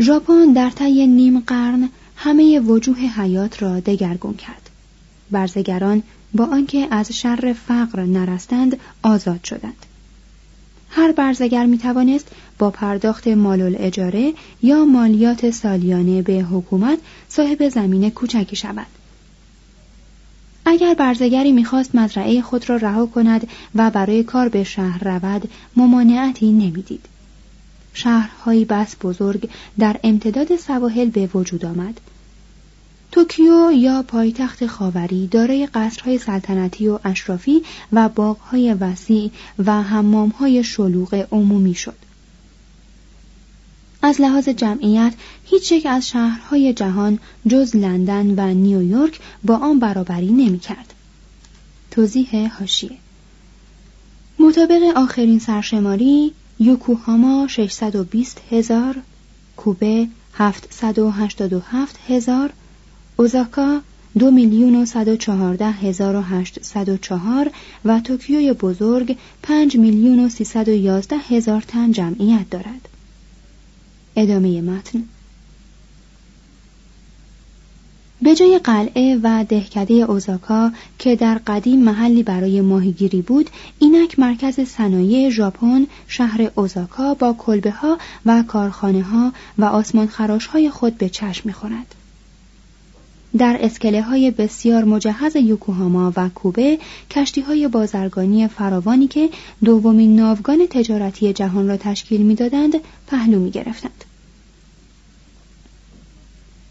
ژاپن 0.00 0.52
در 0.52 0.70
طی 0.70 1.06
نیم 1.06 1.40
قرن 1.40 1.88
همه 2.16 2.60
وجوه 2.60 2.98
حیات 2.98 3.62
را 3.62 3.80
دگرگون 3.80 4.34
کرد. 4.34 4.70
برزگران 5.30 6.02
با 6.34 6.44
آنکه 6.44 6.88
از 6.90 7.12
شر 7.12 7.54
فقر 7.66 8.02
نرستند 8.02 8.76
آزاد 9.02 9.44
شدند. 9.44 9.86
هر 10.90 11.12
برزگر 11.12 11.66
می 11.66 11.78
توانست 11.78 12.28
با 12.58 12.70
پرداخت 12.70 13.28
مال 13.28 13.76
اجاره 13.78 14.32
یا 14.62 14.84
مالیات 14.84 15.50
سالیانه 15.50 16.22
به 16.22 16.32
حکومت 16.32 16.98
صاحب 17.28 17.68
زمین 17.68 18.10
کوچکی 18.10 18.56
شود. 18.56 18.86
اگر 20.64 20.94
برزگری 20.94 21.52
می‌خواست 21.52 21.94
مزرعه 21.94 22.42
خود 22.42 22.70
را 22.70 22.76
رها 22.76 23.06
کند 23.06 23.48
و 23.74 23.90
برای 23.90 24.24
کار 24.24 24.48
به 24.48 24.64
شهر 24.64 25.04
رود 25.04 25.50
ممانعتی 25.76 26.52
نمی‌دید. 26.52 27.04
شهرهایی 27.94 28.64
بس 28.64 28.96
بزرگ 29.02 29.50
در 29.78 29.96
امتداد 30.04 30.56
سواحل 30.56 31.10
به 31.10 31.26
وجود 31.34 31.64
آمد. 31.64 32.00
توکیو 33.12 33.72
یا 33.72 34.02
پایتخت 34.02 34.66
خاوری 34.66 35.26
دارای 35.26 35.66
قصرهای 35.66 36.18
سلطنتی 36.18 36.88
و 36.88 36.98
اشرافی 37.04 37.62
و 37.92 38.08
باغهای 38.08 38.74
وسیع 38.74 39.30
و 39.58 39.82
حمامهای 39.82 40.64
شلوغ 40.64 41.26
عمومی 41.32 41.74
شد. 41.74 41.96
از 44.02 44.20
لحاظ 44.20 44.48
جمعیت 44.48 45.14
هیچ 45.44 45.72
یک 45.72 45.86
از 45.86 46.08
شهرهای 46.08 46.72
جهان 46.72 47.18
جز 47.46 47.76
لندن 47.76 48.34
و 48.36 48.54
نیویورک 48.54 49.20
با 49.44 49.56
آن 49.56 49.78
برابری 49.78 50.32
نمی 50.32 50.58
کرد. 50.58 50.94
توضیح 51.90 52.52
هاشیه 52.58 52.96
مطابق 54.38 54.82
آخرین 54.96 55.38
سرشماری 55.38 56.32
یوکوهاما 56.60 57.46
620 57.48 58.40
هزار 58.50 58.96
کوبه 59.56 60.08
787 60.34 61.98
هزار 62.08 62.52
اوزاکا 63.22 63.80
دو 64.18 64.30
میلیون 64.30 64.74
و 64.76 64.84
صد 64.86 65.08
و 65.08 65.16
چهارده 65.16 65.70
هزار 65.70 66.16
و 66.16 66.20
هشتصد 66.20 66.88
و 66.88 66.96
چهار 66.96 67.50
و 67.84 68.00
توکیوی 68.00 68.52
بزرگ 68.52 69.16
پنج 69.42 69.76
میلیون 69.76 70.24
و 70.24 70.28
سیصد 70.28 70.68
و 70.68 70.72
یازده 70.72 71.16
هزار 71.16 71.60
تن 71.68 71.92
جمعیت 71.92 72.50
دارد. 72.50 72.88
ادامه 74.16 74.60
متن 74.60 75.04
به 78.22 78.34
جای 78.34 78.60
قلعه 78.64 79.20
و 79.22 79.44
دهکده 79.48 79.94
اوزاکا 79.94 80.72
که 80.98 81.16
در 81.16 81.40
قدیم 81.46 81.82
محلی 81.84 82.22
برای 82.22 82.60
ماهیگیری 82.60 83.22
بود 83.22 83.50
اینک 83.78 84.18
مرکز 84.18 84.60
صنایع 84.60 85.30
ژاپن 85.30 85.86
شهر 86.08 86.50
اوزاکا 86.54 87.14
با 87.14 87.32
کلبه 87.32 87.70
ها 87.70 87.98
و 88.26 88.44
کارخانه 88.48 89.02
ها 89.02 89.32
و 89.58 89.64
آسمان 89.64 90.06
خراش 90.06 90.46
های 90.46 90.70
خود 90.70 90.98
به 90.98 91.08
چشم 91.08 91.42
می‌خورد 91.44 91.94
در 93.38 93.56
اسکله 93.60 94.02
های 94.02 94.30
بسیار 94.30 94.84
مجهز 94.84 95.36
یوکوهاما 95.36 96.12
و 96.16 96.28
کوبه 96.28 96.78
کشتی 97.10 97.40
های 97.40 97.68
بازرگانی 97.68 98.48
فراوانی 98.48 99.06
که 99.06 99.30
دومین 99.64 100.16
ناوگان 100.16 100.66
تجارتی 100.70 101.32
جهان 101.32 101.68
را 101.68 101.76
تشکیل 101.76 102.22
می‌دادند 102.22 102.72
پهلو 103.06 103.38
می 103.38 103.50
گرفتند. 103.50 104.04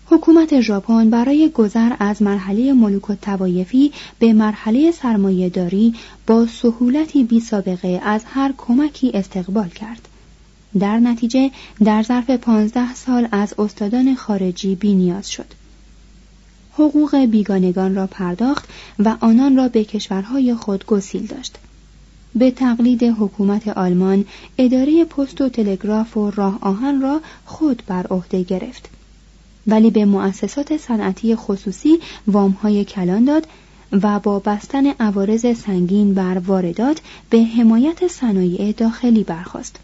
حکومت 0.06 0.62
ژاپن 0.62 1.10
برای 1.10 1.50
گذر 1.50 1.91
از 2.00 2.22
مرحله 2.22 2.74
ملوک 2.74 3.10
و 3.10 3.15
توایفی 3.15 3.91
به 4.20 4.34
مرحله 4.34 4.91
سرمایهداری 4.91 5.94
با 6.27 6.48
سهولتی 6.48 7.24
بی 7.24 7.39
سابقه 7.39 8.01
از 8.03 8.24
هر 8.25 8.53
کمکی 8.58 9.12
استقبال 9.13 9.70
کرد. 9.70 10.08
در 10.80 11.00
نتیجه 11.00 11.51
در 11.84 12.03
ظرف 12.03 12.30
پانزده 12.30 12.94
سال 12.94 13.27
از 13.32 13.53
استادان 13.60 14.15
خارجی 14.15 14.75
بی 14.75 14.94
نیاز 14.94 15.32
شد. 15.32 15.61
حقوق 16.74 17.16
بیگانگان 17.16 17.96
را 17.96 18.08
پرداخت 18.08 18.70
و 19.00 19.18
آنان 19.20 19.56
را 19.56 19.68
به 19.68 19.84
کشورهای 19.84 20.56
خود 20.56 20.86
گسیل 20.86 21.25
داشت. 21.25 21.58
به 22.36 22.51
تقلید 22.51 23.04
حکومت 23.04 23.68
آلمان 23.68 24.25
اداره 24.58 25.06
پست 25.06 25.42
و 25.42 25.50
تلگراف 25.50 26.18
و 26.18 26.32
راه 26.32 26.58
آهن 26.62 27.01
را 27.01 27.22
خود 27.46 27.84
بر 27.88 28.08
عهده 28.08 28.44
گرفت. 28.44 28.90
ولی 29.68 29.90
به 29.90 30.06
مؤسسات 30.06 30.78
صنعتی 30.78 31.36
خصوصی 31.36 32.00
وامهای 32.28 32.86
کلان 32.86 33.25
داد 33.25 33.48
و 33.92 34.20
با 34.20 34.40
بستن 34.40 34.86
عوارض 34.86 35.58
سنگین 35.58 36.13
بر 36.13 36.38
واردات 36.38 37.01
به 37.30 37.44
حمایت 37.44 38.08
صنایع 38.08 38.72
داخلی 38.72 39.24
برخواست. 39.24 39.75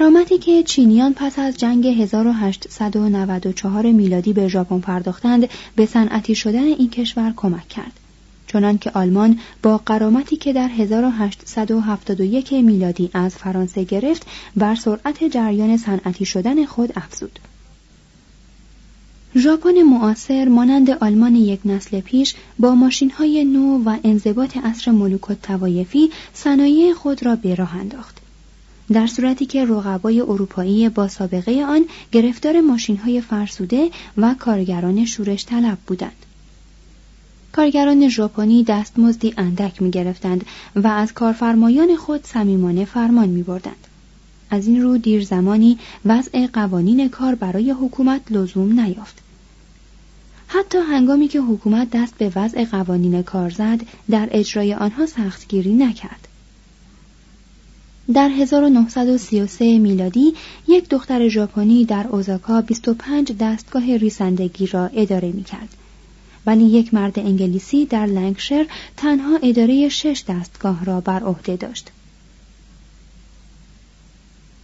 قرامتی 0.00 0.38
که 0.38 0.62
چینیان 0.62 1.14
پس 1.14 1.38
از 1.38 1.56
جنگ 1.56 1.86
1894 1.86 3.92
میلادی 3.92 4.32
به 4.32 4.48
ژاپن 4.48 4.80
پرداختند 4.80 5.48
به 5.76 5.86
صنعتی 5.86 6.34
شدن 6.34 6.62
این 6.62 6.90
کشور 6.90 7.32
کمک 7.36 7.68
کرد. 7.68 7.92
چنان 8.46 8.78
که 8.78 8.90
آلمان 8.90 9.38
با 9.62 9.78
قرامتی 9.78 10.36
که 10.36 10.52
در 10.52 10.68
1871 10.68 12.52
میلادی 12.52 13.10
از 13.12 13.34
فرانسه 13.34 13.84
گرفت 13.84 14.26
بر 14.56 14.74
سرعت 14.74 15.24
جریان 15.24 15.76
صنعتی 15.76 16.24
شدن 16.24 16.64
خود 16.64 16.92
افزود. 16.96 17.38
ژاپن 19.36 19.82
معاصر 19.82 20.48
مانند 20.48 20.90
آلمان 20.90 21.34
یک 21.34 21.60
نسل 21.64 22.00
پیش 22.00 22.34
با 22.58 22.74
ماشین 22.74 23.10
های 23.10 23.44
نو 23.44 23.82
و 23.84 23.96
انضباط 24.04 24.56
عصر 24.56 24.90
ملوک 24.90 25.30
و 25.30 25.34
توایفی 25.34 26.10
صنایع 26.34 26.94
خود 26.94 27.26
را 27.26 27.36
به 27.36 27.54
راه 27.54 27.76
انداخت. 27.76 28.19
در 28.92 29.06
صورتی 29.06 29.46
که 29.46 29.64
رقبای 29.64 30.20
اروپایی 30.20 30.88
با 30.88 31.08
سابقه 31.08 31.64
آن 31.68 31.84
گرفتار 32.12 32.60
ماشین 32.60 32.96
های 32.96 33.20
فرسوده 33.20 33.90
و 34.16 34.34
کارگران 34.38 35.04
شورش 35.04 35.46
طلب 35.46 35.78
بودند. 35.86 36.26
کارگران 37.52 38.08
ژاپنی 38.08 38.64
دستمزدی 38.64 39.34
اندک 39.36 39.82
می 39.82 39.90
گرفتند 39.90 40.44
و 40.76 40.86
از 40.88 41.12
کارفرمایان 41.12 41.96
خود 41.96 42.26
صمیمانه 42.26 42.84
فرمان 42.84 43.28
می 43.28 43.42
بردند. 43.42 43.86
از 44.50 44.66
این 44.66 44.82
رو 44.82 44.98
دیر 44.98 45.24
زمانی 45.24 45.78
وضع 46.04 46.46
قوانین 46.46 47.08
کار 47.08 47.34
برای 47.34 47.70
حکومت 47.70 48.20
لزوم 48.30 48.80
نیافت. 48.80 49.18
حتی 50.46 50.78
هنگامی 50.78 51.28
که 51.28 51.40
حکومت 51.40 51.88
دست 51.90 52.14
به 52.18 52.32
وضع 52.36 52.64
قوانین 52.64 53.22
کار 53.22 53.50
زد 53.50 53.80
در 54.10 54.28
اجرای 54.32 54.74
آنها 54.74 55.06
سختگیری 55.06 55.72
نکرد. 55.72 56.28
در 58.14 58.28
1933 58.28 59.78
میلادی 59.78 60.34
یک 60.68 60.88
دختر 60.88 61.28
ژاپنی 61.28 61.84
در 61.84 62.06
اوزاکا 62.06 62.60
25 62.60 63.32
دستگاه 63.40 63.96
ریسندگی 63.96 64.66
را 64.66 64.86
اداره 64.86 65.32
می 65.32 65.44
کرد. 65.44 65.68
ولی 66.46 66.64
یک 66.64 66.94
مرد 66.94 67.18
انگلیسی 67.18 67.86
در 67.86 68.06
لنگشر 68.06 68.66
تنها 68.96 69.38
اداره 69.42 69.88
شش 69.88 70.24
دستگاه 70.28 70.84
را 70.84 71.00
بر 71.00 71.22
عهده 71.22 71.56
داشت. 71.56 71.90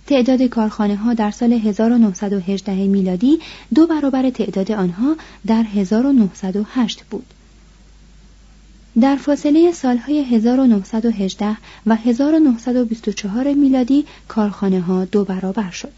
تعداد 0.06 0.42
کارخانه 0.42 0.96
ها 0.96 1.14
در 1.14 1.30
سال 1.30 1.52
1918 1.52 2.74
میلادی 2.74 3.38
دو 3.74 3.86
برابر 3.86 4.30
تعداد 4.30 4.72
آنها 4.72 5.16
در 5.46 5.62
1908 5.62 7.04
بود. 7.10 7.26
در 9.00 9.16
فاصله 9.16 9.72
سالهای 9.72 10.24
1918 10.24 11.56
و 11.86 11.96
1924 11.96 13.54
میلادی 13.54 14.04
کارخانه 14.28 14.80
ها 14.80 15.04
دو 15.04 15.24
برابر 15.24 15.70
شد. 15.70 15.92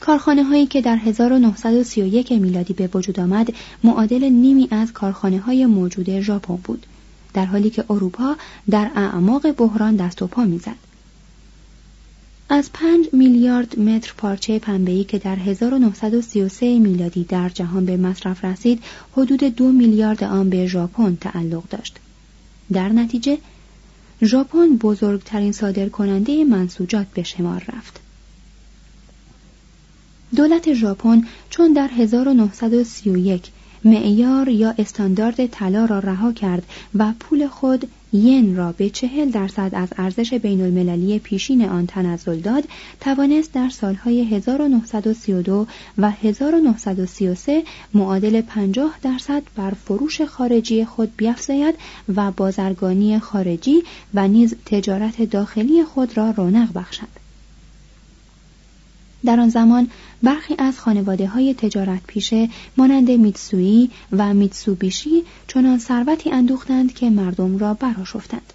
کارخانه 0.00 0.44
هایی 0.44 0.66
که 0.66 0.80
در 0.80 0.96
1931 0.96 2.32
میلادی 2.32 2.72
به 2.72 2.90
وجود 2.94 3.20
آمد 3.20 3.54
معادل 3.84 4.24
نیمی 4.24 4.68
از 4.70 4.92
کارخانه 4.92 5.38
های 5.38 5.66
موجود 5.66 6.20
ژاپن 6.20 6.56
بود 6.56 6.86
در 7.34 7.44
حالی 7.44 7.70
که 7.70 7.84
اروپا 7.90 8.36
در 8.70 8.90
اعماق 8.94 9.52
بحران 9.52 9.96
دست 9.96 10.22
و 10.22 10.26
پا 10.26 10.44
می‌زد 10.44 10.89
از 12.52 12.70
5 12.72 13.08
میلیارد 13.12 13.78
متر 13.78 14.12
پارچه 14.16 14.58
پنبه‌ای 14.58 15.04
که 15.04 15.18
در 15.18 15.36
1933 15.36 16.78
میلادی 16.78 17.24
در 17.24 17.48
جهان 17.48 17.86
به 17.86 17.96
مصرف 17.96 18.44
رسید 18.44 18.82
حدود 19.12 19.44
دو 19.44 19.72
میلیارد 19.72 20.24
آن 20.24 20.50
به 20.50 20.66
ژاپن 20.66 21.16
تعلق 21.20 21.68
داشت. 21.68 21.96
در 22.72 22.88
نتیجه 22.88 23.38
ژاپن 24.22 24.68
بزرگترین 24.68 25.52
صادرکننده 25.52 26.44
منسوجات 26.44 27.06
به 27.06 27.22
شمار 27.22 27.64
رفت. 27.76 28.00
دولت 30.36 30.74
ژاپن 30.74 31.24
چون 31.50 31.72
در 31.72 31.88
1931 31.88 33.50
معیار 33.84 34.48
یا 34.48 34.74
استاندارد 34.78 35.46
طلا 35.46 35.84
را 35.84 35.98
رها 35.98 36.32
کرد 36.32 36.62
و 36.94 37.12
پول 37.20 37.46
خود 37.46 37.88
ین 38.12 38.56
را 38.56 38.72
به 38.72 38.90
چهل 38.90 39.30
درصد 39.30 39.70
از 39.72 39.88
ارزش 39.96 40.34
بین 40.34 40.60
المللی 40.60 41.18
پیشین 41.18 41.64
آن 41.64 41.86
تنزل 41.86 42.40
داد 42.40 42.64
توانست 43.00 43.52
در 43.52 43.68
سالهای 43.68 44.24
1932 44.24 45.66
و 45.98 46.10
1933 46.10 47.62
معادل 47.94 48.40
50 48.40 48.98
درصد 49.02 49.42
بر 49.56 49.70
فروش 49.70 50.22
خارجی 50.22 50.84
خود 50.84 51.16
بیافزاید 51.16 51.74
و 52.16 52.30
بازرگانی 52.30 53.18
خارجی 53.18 53.82
و 54.14 54.28
نیز 54.28 54.54
تجارت 54.66 55.22
داخلی 55.22 55.84
خود 55.84 56.16
را 56.16 56.30
رونق 56.30 56.72
بخشد. 56.74 57.19
در 59.24 59.40
آن 59.40 59.48
زمان 59.48 59.90
برخی 60.22 60.54
از 60.58 60.78
خانواده 60.78 61.26
های 61.26 61.54
تجارت 61.54 62.00
پیشه 62.06 62.48
مانند 62.76 63.10
میتسویی 63.10 63.90
و 64.12 64.34
میتسوبیشی 64.34 65.24
چنان 65.48 65.78
ثروتی 65.78 66.30
اندوختند 66.30 66.94
که 66.94 67.10
مردم 67.10 67.58
را 67.58 67.74
براشفتند. 67.74 68.52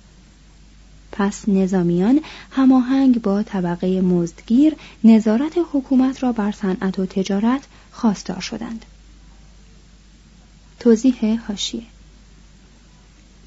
پس 1.12 1.50
نظامیان 1.50 2.20
هماهنگ 2.52 3.22
با 3.22 3.44
طبقه 3.44 4.02
مزدگیر 4.02 4.76
نظارت 5.04 5.54
حکومت 5.74 6.24
را 6.24 6.32
بر 6.32 6.52
صنعت 6.52 7.00
و 7.00 7.06
تجارت 7.06 7.62
خواستار 7.92 8.40
شدند. 8.40 8.86
توضیح 10.80 11.42
هاشیه 11.48 11.84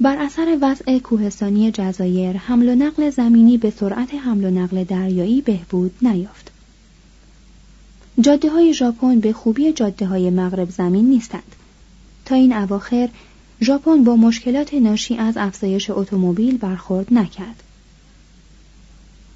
بر 0.01 0.17
اثر 0.19 0.59
وضع 0.63 0.99
کوهستانی 0.99 1.71
جزایر 1.71 2.37
حمل 2.37 2.69
و 2.69 2.75
نقل 2.75 3.11
زمینی 3.11 3.59
به 3.59 3.71
سرعت 3.71 4.15
حمل 4.15 4.45
و 4.45 4.51
نقل 4.51 4.85
دریایی 4.85 5.41
بهبود 5.41 5.95
نیافت. 6.03 6.58
جاده 8.21 8.51
های 8.51 8.75
ژاپن 8.75 9.21
به 9.21 9.33
خوبی 9.33 9.73
جاده 9.73 10.07
های 10.07 10.31
مغرب 10.31 10.71
زمین 10.71 11.05
نیستند. 11.05 11.55
تا 12.25 12.35
این 12.35 12.53
اواخر 12.53 13.09
ژاپن 13.63 14.05
با 14.05 14.17
مشکلات 14.17 14.75
ناشی 14.75 15.17
از 15.17 15.37
افزایش 15.37 15.91
اتومبیل 15.91 16.59
برخورد 16.59 17.07
نکرد. 17.11 17.63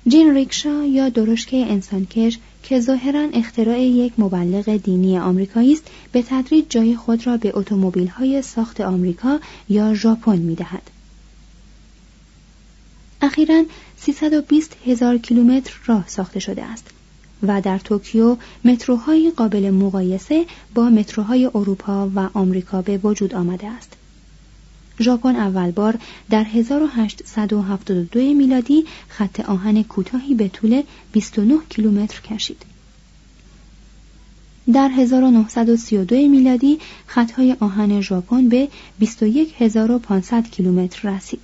جین 0.09 0.35
ریکشا 0.35 0.85
یا 0.85 1.09
درشک 1.09 1.51
انسانکش 1.53 2.39
که 2.63 2.81
ظاهرا 2.81 3.29
اختراع 3.33 3.81
یک 3.81 4.13
مبلغ 4.19 4.77
دینی 4.77 5.19
آمریکایی 5.19 5.73
است 5.73 5.85
به 6.13 6.23
تدریج 6.23 6.65
جای 6.69 6.97
خود 6.97 7.27
را 7.27 7.37
به 7.37 7.53
اتومبیل 7.55 8.09
های 8.09 8.43
ساخت 8.43 8.81
آمریکا 8.81 9.41
یا 9.69 9.95
ژاپن 9.95 10.39
می 10.39 10.55
دهد. 10.55 10.91
اخیرا 13.21 13.65
320 13.97 14.77
هزار 14.87 15.19
کیلومتر 15.19 15.73
راه 15.87 16.09
ساخته 16.09 16.41
شده 16.41 16.65
است. 16.65 16.91
و 17.43 17.61
در 17.61 17.79
توکیو 17.79 18.37
متروهای 18.65 19.33
قابل 19.37 19.71
مقایسه 19.71 20.47
با 20.75 20.91
متروهای 20.91 21.47
اروپا 21.47 22.11
و 22.15 22.29
آمریکا 22.35 22.83
به 22.83 22.99
وجود 22.99 23.35
آمده 23.35 23.67
است. 23.67 23.93
ژاپن 25.01 25.37
اول 25.37 25.71
بار 25.71 25.99
در 26.31 26.45
1872 26.45 28.21
میلادی 28.21 28.85
خط 29.09 29.41
آهن 29.41 29.83
کوتاهی 29.83 30.35
به 30.35 30.49
طول 30.49 30.83
29 31.13 31.59
کیلومتر 31.69 32.21
کشید. 32.21 32.63
در 34.73 34.89
1932 34.89 36.17
میلادی 36.17 36.79
خطهای 37.07 37.57
آهن 37.61 38.01
ژاپن 38.01 38.49
به 38.49 38.69
21500 39.01 40.51
کیلومتر 40.51 41.11
رسید. 41.11 41.41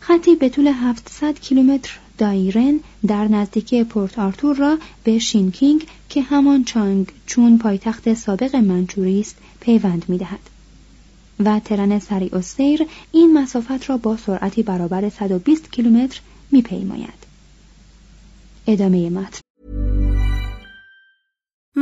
خطی 0.00 0.34
به 0.34 0.48
طول 0.48 0.68
700 0.68 1.40
کیلومتر 1.40 1.98
دایرن 2.18 2.80
در 3.06 3.28
نزدیکی 3.28 3.84
پورت 3.84 4.18
آرتور 4.18 4.56
را 4.56 4.78
به 5.04 5.18
شینکینگ 5.18 5.86
که 6.08 6.22
همان 6.22 6.64
چانگ 6.64 7.12
چون 7.26 7.58
پایتخت 7.58 8.14
سابق 8.14 8.56
منچوری 8.56 9.20
است 9.20 9.36
پیوند 9.60 10.04
می‌دهد. 10.08 10.40
و 11.44 11.60
ترن 11.60 11.98
سریع 11.98 12.40
سیر 12.40 12.86
این 13.12 13.38
مسافت 13.38 13.90
را 13.90 13.96
با 13.96 14.16
سرعتی 14.16 14.62
برابر 14.62 15.08
120 15.08 15.72
کیلومتر 15.72 16.20
میپیماید. 16.50 17.26
ادامه 18.66 19.10
متن 19.10 19.45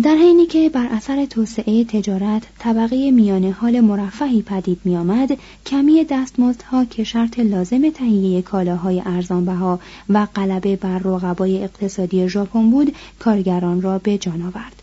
در 0.00 0.14
حینی 0.14 0.46
که 0.46 0.68
بر 0.68 0.86
اثر 0.86 1.24
توسعه 1.24 1.84
تجارت 1.84 2.42
طبقه 2.58 3.10
میانه 3.10 3.50
حال 3.50 3.80
مرفهی 3.80 4.42
پدید 4.42 4.80
می 4.84 4.96
آمد، 4.96 5.38
کمی 5.66 6.04
دستمزدها 6.04 6.84
که 6.84 7.04
شرط 7.04 7.38
لازم 7.38 7.90
تهیه 7.90 8.42
کالاهای 8.42 9.02
ارزان 9.06 9.44
بها 9.44 9.80
و 10.08 10.26
غلبه 10.34 10.76
بر 10.76 10.98
رقبای 10.98 11.64
اقتصادی 11.64 12.28
ژاپن 12.28 12.70
بود 12.70 12.94
کارگران 13.18 13.82
را 13.82 13.98
به 13.98 14.18
جان 14.18 14.42
آورد. 14.42 14.81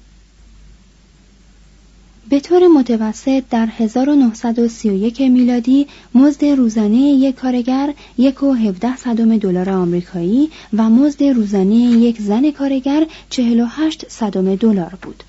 به 2.30 2.40
طور 2.40 2.68
متوسط 2.68 3.44
در 3.50 3.66
1931 3.66 5.22
میلادی 5.22 5.88
مزد 6.16 6.46
روزانه 6.46 6.98
یک 6.98 7.36
کارگر 7.36 7.94
یک 8.18 8.44
و 8.44 8.54
17 8.54 8.96
صدم 8.96 9.38
دلار 9.38 9.70
آمریکایی 9.70 10.50
و 10.74 10.90
مزد 10.90 11.24
روزانه 11.24 11.76
یک 11.76 12.22
زن 12.22 12.52
کارگر 12.52 13.08
48 13.30 14.06
صدم 14.10 14.56
دلار 14.56 14.98
بود. 15.02 15.24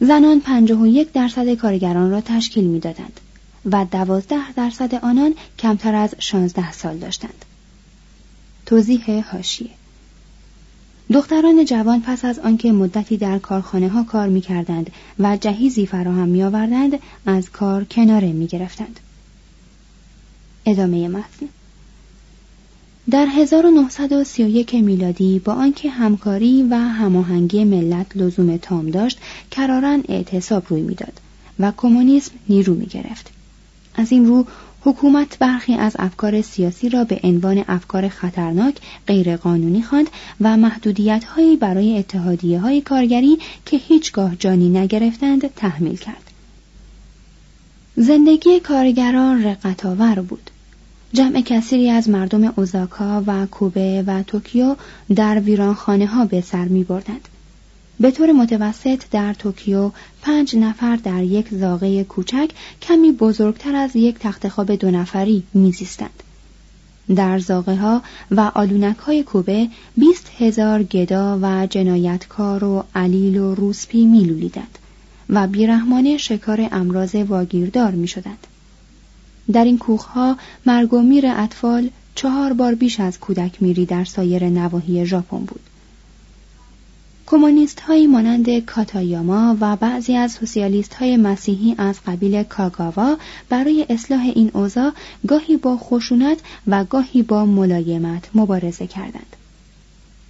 زنان 0.00 0.40
51 0.40 1.12
درصد 1.12 1.54
کارگران 1.54 2.10
را 2.10 2.20
تشکیل 2.20 2.64
می‌دادند 2.64 3.20
و 3.64 3.86
12 3.90 4.52
درصد 4.56 4.94
آنان 4.94 5.34
کمتر 5.58 5.94
از 5.94 6.14
16 6.18 6.72
سال 6.72 6.96
داشتند. 6.96 7.44
توضیح 8.66 9.24
حاشیه 9.32 9.70
دختران 11.12 11.64
جوان 11.64 12.00
پس 12.00 12.24
از 12.24 12.38
آنکه 12.38 12.72
مدتی 12.72 13.16
در 13.16 13.38
کارخانه 13.38 13.88
ها 13.88 14.02
کار 14.02 14.28
می 14.28 14.40
کردند 14.40 14.90
و 15.18 15.36
جهیزی 15.36 15.86
فراهم 15.86 16.28
می 16.28 16.42
آوردند 16.42 16.98
از 17.26 17.50
کار 17.50 17.84
کناره 17.84 18.32
می 18.32 18.46
گرفتند. 18.46 19.00
ادامه 20.66 21.08
متن 21.08 21.48
در 23.10 23.26
1931 23.26 24.74
میلادی 24.74 25.38
با 25.38 25.52
آنکه 25.52 25.90
همکاری 25.90 26.62
و 26.62 26.74
هماهنگی 26.74 27.64
ملت 27.64 28.06
لزوم 28.16 28.56
تام 28.56 28.90
داشت 28.90 29.18
کرارن 29.50 30.04
اعتصاب 30.08 30.64
روی 30.68 30.80
می‌داد 30.80 31.20
و 31.58 31.72
کمونیسم 31.76 32.32
نیرو 32.48 32.74
می 32.74 32.86
گرفت. 32.86 33.30
از 33.94 34.12
این 34.12 34.26
رو 34.26 34.46
حکومت 34.84 35.38
برخی 35.38 35.74
از 35.74 35.96
افکار 35.98 36.42
سیاسی 36.42 36.88
را 36.88 37.04
به 37.04 37.20
عنوان 37.24 37.64
افکار 37.68 38.08
خطرناک 38.08 38.76
غیرقانونی 39.06 39.82
خواند 39.82 40.10
و 40.40 40.56
محدودیت 40.56 41.24
هایی 41.24 41.56
برای 41.56 41.98
اتحادیه 41.98 42.60
های 42.60 42.80
کارگری 42.80 43.38
که 43.66 43.76
هیچگاه 43.76 44.36
جانی 44.36 44.68
نگرفتند 44.68 45.54
تحمیل 45.54 45.96
کرد. 45.96 46.30
زندگی 47.96 48.60
کارگران 48.60 49.44
رقتآور 49.44 50.20
بود. 50.20 50.50
جمع 51.12 51.40
کثیری 51.40 51.90
از 51.90 52.08
مردم 52.08 52.52
اوزاکا 52.56 53.22
و 53.26 53.46
کوبه 53.46 54.04
و 54.06 54.22
توکیو 54.22 54.76
در 55.14 55.40
ویرانخانه 55.40 56.06
ها 56.06 56.24
به 56.24 56.40
سر 56.40 56.64
می 56.64 56.84
بردند. 56.84 57.28
به 58.00 58.10
طور 58.10 58.32
متوسط 58.32 59.02
در 59.10 59.34
توکیو 59.34 59.90
پنج 60.22 60.56
نفر 60.56 60.96
در 60.96 61.22
یک 61.22 61.48
زاغه 61.48 62.04
کوچک 62.04 62.50
کمی 62.82 63.12
بزرگتر 63.12 63.76
از 63.76 63.96
یک 63.96 64.18
تخت 64.18 64.48
خواب 64.48 64.74
دو 64.74 64.90
نفری 64.90 65.42
میزیستند. 65.54 66.22
در 67.16 67.38
زاغه 67.38 67.76
ها 67.76 68.02
و 68.30 68.40
آلونک 68.54 68.96
های 68.96 69.22
کوبه 69.22 69.68
بیست 69.96 70.30
هزار 70.38 70.82
گدا 70.82 71.38
و 71.42 71.66
جنایتکار 71.66 72.64
و 72.64 72.84
علیل 72.94 73.38
و 73.38 73.54
روسپی 73.54 74.06
میلولیدند 74.06 74.78
و 75.30 75.46
بیرحمانه 75.46 76.16
شکار 76.16 76.68
امراض 76.72 77.14
واگیردار 77.14 77.90
می 77.90 78.08
شدند. 78.08 78.46
در 79.52 79.64
این 79.64 79.78
کوخها 79.78 80.36
مرگ 80.66 80.92
و 80.92 81.02
میر 81.02 81.24
اطفال 81.26 81.90
چهار 82.14 82.52
بار 82.52 82.74
بیش 82.74 83.00
از 83.00 83.20
کودک 83.20 83.62
میری 83.62 83.86
در 83.86 84.04
سایر 84.04 84.48
نواحی 84.48 85.06
ژاپن 85.06 85.38
بود. 85.38 85.60
کمونیست 87.32 87.80
هایی 87.80 88.06
مانند 88.06 88.58
کاتایاما 88.58 89.56
و 89.60 89.76
بعضی 89.76 90.16
از 90.16 90.32
سوسیالیست 90.32 90.94
های 90.94 91.16
مسیحی 91.16 91.74
از 91.78 92.00
قبیل 92.06 92.42
کاگاوا 92.42 93.16
برای 93.48 93.86
اصلاح 93.90 94.20
این 94.20 94.50
اوضاع 94.54 94.92
گاهی 95.26 95.56
با 95.56 95.76
خشونت 95.76 96.38
و 96.66 96.84
گاهی 96.84 97.22
با 97.22 97.46
ملایمت 97.46 98.28
مبارزه 98.34 98.86
کردند. 98.86 99.36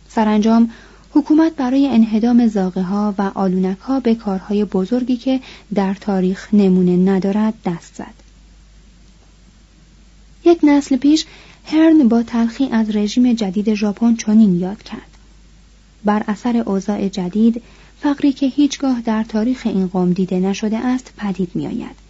سرانجام 0.08 0.70
حکومت 1.10 1.56
برای 1.56 1.86
انهدام 1.86 2.46
زاغه 2.46 2.82
ها 2.82 3.14
و 3.18 3.30
آلونک 3.34 3.78
ها 3.78 4.00
به 4.00 4.14
کارهای 4.14 4.64
بزرگی 4.64 5.16
که 5.16 5.40
در 5.74 5.94
تاریخ 5.94 6.48
نمونه 6.54 6.96
ندارد 6.96 7.54
دست 7.64 7.94
زد. 7.94 8.14
یک 10.44 10.58
نسل 10.62 10.96
پیش 10.96 11.26
هرن 11.64 12.08
با 12.08 12.22
تلخی 12.22 12.68
از 12.72 12.96
رژیم 12.96 13.32
جدید 13.32 13.74
ژاپن 13.74 14.14
چنین 14.14 14.60
یاد 14.60 14.82
کرد. 14.82 15.12
بر 16.04 16.24
اثر 16.28 16.56
اوضاع 16.56 17.08
جدید 17.08 17.62
فقری 18.00 18.32
که 18.32 18.46
هیچگاه 18.46 19.00
در 19.00 19.24
تاریخ 19.24 19.62
این 19.64 19.86
قوم 19.86 20.12
دیده 20.12 20.40
نشده 20.40 20.78
است 20.78 21.12
پدید 21.16 21.50
می 21.54 21.66
آید. 21.66 22.02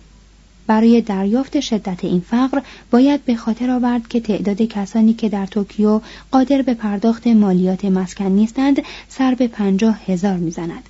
برای 0.67 1.01
دریافت 1.01 1.61
شدت 1.61 2.05
این 2.05 2.21
فقر 2.21 2.63
باید 2.91 3.25
به 3.25 3.37
خاطر 3.37 3.71
آورد 3.71 4.09
که 4.09 4.21
تعداد 4.21 4.63
کسانی 4.63 5.15
که 5.15 5.29
در 5.29 5.47
توکیو 5.47 6.01
قادر 6.31 6.63
به 6.63 6.75
پرداخت 6.75 7.27
مالیات 7.27 7.85
مسکن 7.85 8.25
نیستند 8.25 8.83
سر 9.09 9.35
به 9.35 9.49
پنجاه 9.49 10.01
هزار 10.07 10.37
می‌زند 10.37 10.89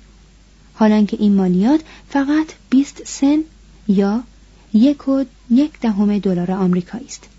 حالان 0.73 1.05
که 1.05 1.17
این 1.19 1.35
مالیات 1.35 1.81
فقط 2.09 2.47
20 2.69 3.01
سن 3.05 3.37
یا 3.87 4.23
یک 4.73 5.07
و 5.07 5.23
یک 5.49 5.79
دهم 5.79 6.17
دلار 6.19 6.51
آمریکایی 6.51 7.05
است 7.05 7.29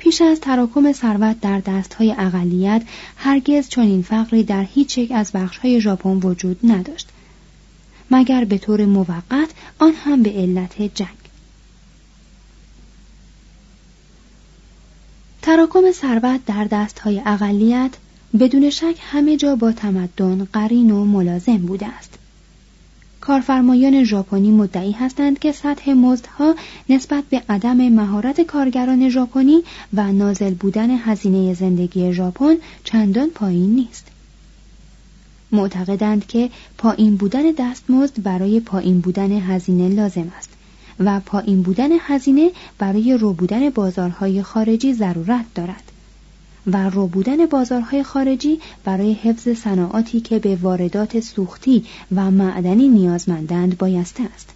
پیش 0.00 0.22
از 0.22 0.40
تراکم 0.40 0.92
ثروت 0.92 1.40
در 1.40 1.60
دستهای 1.60 2.14
اقلیت 2.18 2.82
هرگز 3.16 3.68
چنین 3.68 4.02
فقری 4.02 4.42
در 4.42 4.62
هیچ 4.62 4.98
یک 4.98 5.12
از 5.12 5.32
بخشهای 5.32 5.80
ژاپن 5.80 6.10
وجود 6.10 6.58
نداشت 6.64 7.08
مگر 8.10 8.44
به 8.44 8.58
طور 8.58 8.84
موقت 8.84 9.50
آن 9.78 9.92
هم 9.92 10.22
به 10.22 10.30
علت 10.30 10.82
جنگ. 10.82 11.08
تراکم 15.42 15.92
ثروت 15.92 16.40
در 16.46 16.64
دستهای 16.64 17.22
اقلیت 17.26 17.90
بدون 18.40 18.70
شک 18.70 18.96
همه 19.00 19.36
جا 19.36 19.56
با 19.56 19.72
تمدن 19.72 20.48
قرین 20.52 20.90
و 20.90 21.04
ملازم 21.04 21.56
بوده 21.56 21.86
است. 21.86 22.19
کارفرمایان 23.30 24.04
ژاپنی 24.04 24.50
مدعی 24.50 24.92
هستند 24.92 25.38
که 25.38 25.52
سطح 25.52 25.92
مزدها 25.92 26.54
نسبت 26.88 27.24
به 27.30 27.42
عدم 27.48 27.76
مهارت 27.88 28.40
کارگران 28.40 29.08
ژاپنی 29.08 29.62
و 29.94 30.12
نازل 30.12 30.54
بودن 30.54 30.90
هزینه 30.90 31.54
زندگی 31.54 32.12
ژاپن 32.12 32.56
چندان 32.84 33.30
پایین 33.30 33.74
نیست. 33.74 34.06
معتقدند 35.52 36.26
که 36.26 36.50
پایین 36.78 37.16
بودن 37.16 37.42
دستمزد 37.58 38.22
برای 38.22 38.60
پایین 38.60 39.00
بودن 39.00 39.32
هزینه 39.32 39.88
لازم 39.88 40.32
است 40.38 40.50
و 41.00 41.20
پایین 41.20 41.62
بودن 41.62 41.88
هزینه 42.00 42.50
برای 42.78 43.16
رو 43.16 43.32
بودن 43.32 43.70
بازارهای 43.70 44.42
خارجی 44.42 44.94
ضرورت 44.94 45.44
دارد. 45.54 45.89
و 46.66 46.90
رو 46.90 47.06
بودن 47.06 47.46
بازارهای 47.46 48.02
خارجی 48.02 48.60
برای 48.84 49.12
حفظ 49.12 49.48
صناعاتی 49.48 50.20
که 50.20 50.38
به 50.38 50.56
واردات 50.56 51.20
سوختی 51.20 51.84
و 52.14 52.30
معدنی 52.30 52.88
نیازمندند 52.88 53.78
بایسته 53.78 54.22
است. 54.34 54.50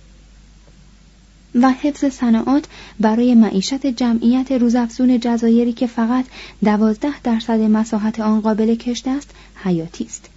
و 1.54 1.70
حفظ 1.70 2.04
صناعات 2.04 2.64
برای 3.00 3.34
معیشت 3.34 3.86
جمعیت 3.86 4.52
روزافزون 4.52 5.20
جزایری 5.20 5.72
که 5.72 5.86
فقط 5.86 6.24
دوازده 6.64 7.20
درصد 7.20 7.60
مساحت 7.60 8.20
آن 8.20 8.40
قابل 8.40 8.74
کشت 8.74 9.08
است 9.08 9.30
حیاتی 9.54 10.04
است. 10.04 10.28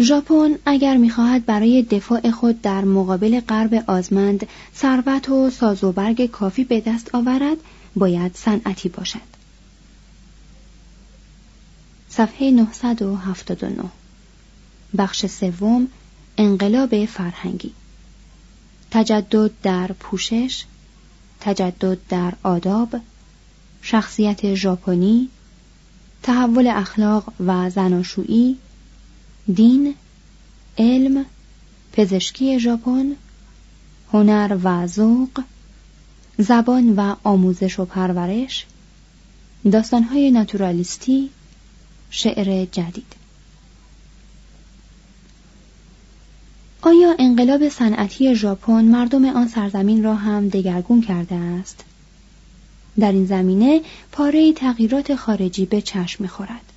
ژاپن 0.00 0.54
اگر 0.66 0.96
می‌خواهد 0.96 1.46
برای 1.46 1.82
دفاع 1.82 2.30
خود 2.30 2.62
در 2.62 2.84
مقابل 2.84 3.40
غرب 3.40 3.84
آزمند 3.86 4.46
ثروت 4.76 5.28
و 5.28 5.50
سازوبرگ 5.50 6.30
کافی 6.30 6.64
به 6.64 6.80
دست 6.80 7.14
آورد 7.14 7.56
باید 7.96 8.36
صنعتی 8.36 8.88
باشد. 8.88 9.34
صفحه 12.08 12.50
979 12.50 13.82
بخش 14.98 15.26
سوم 15.26 15.88
انقلاب 16.38 17.06
فرهنگی. 17.06 17.72
تجدد 18.90 19.50
در 19.62 19.86
پوشش 19.86 20.64
تجدد 21.40 21.98
در 22.08 22.32
آداب 22.42 23.00
شخصیت 23.82 24.54
ژاپنی 24.54 25.28
تحول 26.22 26.66
اخلاق 26.66 27.32
و 27.46 27.70
زناشویی 27.70 28.56
دین 29.54 29.94
علم 30.78 31.24
پزشکی 31.92 32.60
ژاپن 32.60 33.12
هنر 34.12 34.58
و 34.62 34.86
ذوق 34.86 35.42
زبان 36.38 36.94
و 36.96 37.16
آموزش 37.24 37.78
و 37.78 37.84
پرورش 37.84 38.66
داستانهای 39.72 40.30
ناتورالیستی 40.30 41.30
شعر 42.10 42.64
جدید. 42.64 43.12
آیا 46.82 47.14
انقلاب 47.18 47.68
صنعتی 47.68 48.34
ژاپن 48.34 48.84
مردم 48.84 49.24
آن 49.24 49.48
سرزمین 49.48 50.04
را 50.04 50.14
هم 50.14 50.48
دگرگون 50.48 51.00
کرده 51.00 51.34
است؟ 51.34 51.84
در 52.98 53.12
این 53.12 53.26
زمینه 53.26 53.80
پاره 54.12 54.52
تغییرات 54.52 55.14
خارجی 55.14 55.66
به 55.66 55.82
چشم 55.82 56.22
می‌خورد. 56.24 56.72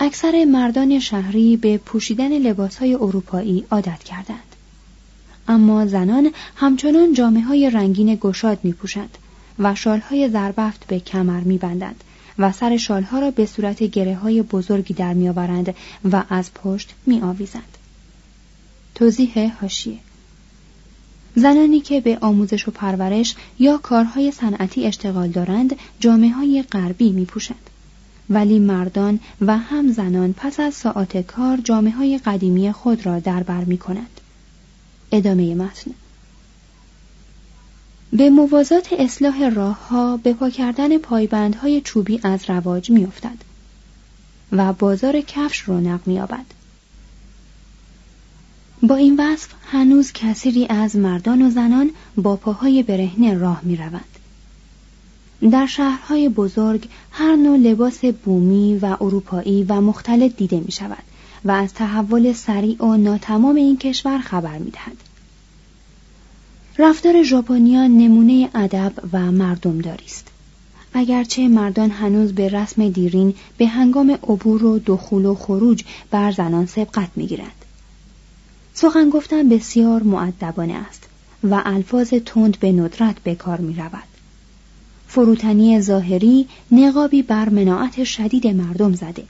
اکثر 0.00 0.44
مردان 0.44 0.98
شهری 0.98 1.56
به 1.56 1.78
پوشیدن 1.78 2.38
لباسهای 2.38 2.94
اروپایی 2.94 3.66
عادت 3.70 4.02
کردند. 4.04 4.53
اما 5.48 5.86
زنان 5.86 6.30
همچنان 6.56 7.12
جامعه 7.12 7.42
های 7.42 7.70
رنگین 7.70 8.18
گشاد 8.20 8.58
می 8.62 8.72
پوشند 8.72 9.18
و 9.58 9.74
شالهای 9.74 10.28
زربفت 10.28 10.86
به 10.86 11.00
کمر 11.00 11.40
می 11.40 11.58
بندند 11.58 12.04
و 12.38 12.52
سر 12.52 12.76
شالها 12.76 13.18
را 13.18 13.30
به 13.30 13.46
صورت 13.46 13.82
گره 13.82 14.14
های 14.14 14.42
بزرگی 14.42 14.94
در 14.94 15.14
می 15.14 15.28
آورند 15.28 15.74
و 16.12 16.22
از 16.28 16.54
پشت 16.54 16.94
می 17.06 17.20
آویزند. 17.20 17.78
توضیح 18.94 19.52
هاشیه 19.60 19.98
زنانی 21.36 21.80
که 21.80 22.00
به 22.00 22.18
آموزش 22.20 22.68
و 22.68 22.70
پرورش 22.70 23.34
یا 23.58 23.78
کارهای 23.78 24.30
صنعتی 24.30 24.86
اشتغال 24.86 25.28
دارند 25.28 25.76
جامعه 26.00 26.30
های 26.30 26.64
غربی 26.72 27.12
می 27.12 27.24
پوشند. 27.24 27.70
ولی 28.30 28.58
مردان 28.58 29.20
و 29.40 29.58
هم 29.58 29.92
زنان 29.92 30.32
پس 30.32 30.60
از 30.60 30.74
ساعت 30.74 31.26
کار 31.26 31.56
جامعه 31.56 31.92
های 31.92 32.18
قدیمی 32.18 32.72
خود 32.72 33.06
را 33.06 33.18
دربر 33.18 33.64
می 33.64 33.78
کند. 33.78 34.20
ادامه 35.16 35.54
متن 35.54 35.90
به 38.12 38.30
موازات 38.30 38.92
اصلاح 38.92 39.48
راه 39.48 39.88
ها 39.88 40.16
به 40.16 40.32
پا 40.32 40.50
کردن 40.50 40.98
پایبندهای 40.98 41.80
چوبی 41.80 42.20
از 42.22 42.40
رواج 42.48 42.90
می 42.90 43.04
افتد 43.04 43.36
و 44.52 44.72
بازار 44.72 45.20
کفش 45.20 45.60
رونق 45.60 46.08
آبد. 46.08 46.44
با 48.82 48.96
این 48.96 49.20
وصف 49.20 49.48
هنوز 49.66 50.12
کثیری 50.12 50.66
از 50.66 50.96
مردان 50.96 51.42
و 51.42 51.50
زنان 51.50 51.90
با 52.16 52.36
پاهای 52.36 52.82
برهنه 52.82 53.34
راه 53.34 53.60
می 53.62 53.76
روند. 53.76 54.18
در 55.50 55.66
شهرهای 55.66 56.28
بزرگ 56.28 56.88
هر 57.10 57.36
نوع 57.36 57.56
لباس 57.56 58.04
بومی 58.04 58.78
و 58.78 58.96
اروپایی 59.00 59.64
و 59.64 59.80
مختلف 59.80 60.36
دیده 60.36 60.60
می 60.60 60.72
شود 60.72 61.02
و 61.44 61.50
از 61.50 61.74
تحول 61.74 62.32
سریع 62.32 62.84
و 62.84 62.96
ناتمام 62.96 63.56
این 63.56 63.76
کشور 63.76 64.18
خبر 64.18 64.58
می 64.58 64.70
دهد. 64.70 64.96
رفتار 66.78 67.22
ژاپنیان 67.22 67.90
نمونه 67.90 68.50
ادب 68.54 68.92
و 69.12 69.32
مردمداری 69.32 70.04
است. 70.04 70.28
اگرچه 70.92 71.48
مردان 71.48 71.90
هنوز 71.90 72.32
به 72.32 72.48
رسم 72.48 72.88
دیرین 72.88 73.34
به 73.56 73.66
هنگام 73.66 74.10
عبور 74.10 74.64
و 74.64 74.78
دخول 74.86 75.24
و 75.24 75.34
خروج 75.34 75.84
بر 76.10 76.32
زنان 76.32 76.66
سبقت 76.66 77.08
می‌گیرند. 77.16 77.64
سخن 78.74 79.10
گفتن 79.10 79.48
بسیار 79.48 80.02
معدبانه 80.02 80.74
است 80.74 81.08
و 81.44 81.62
الفاظ 81.64 82.14
تند 82.26 82.60
به 82.60 82.72
ندرت 82.72 83.16
به 83.24 83.34
کار 83.34 83.60
می 83.60 83.74
رود. 83.74 84.02
فروتنی 85.08 85.80
ظاهری 85.80 86.48
نقابی 86.72 87.22
بر 87.22 87.48
مناعت 87.48 88.04
شدید 88.04 88.46
مردم 88.46 88.94
زده 88.94 89.24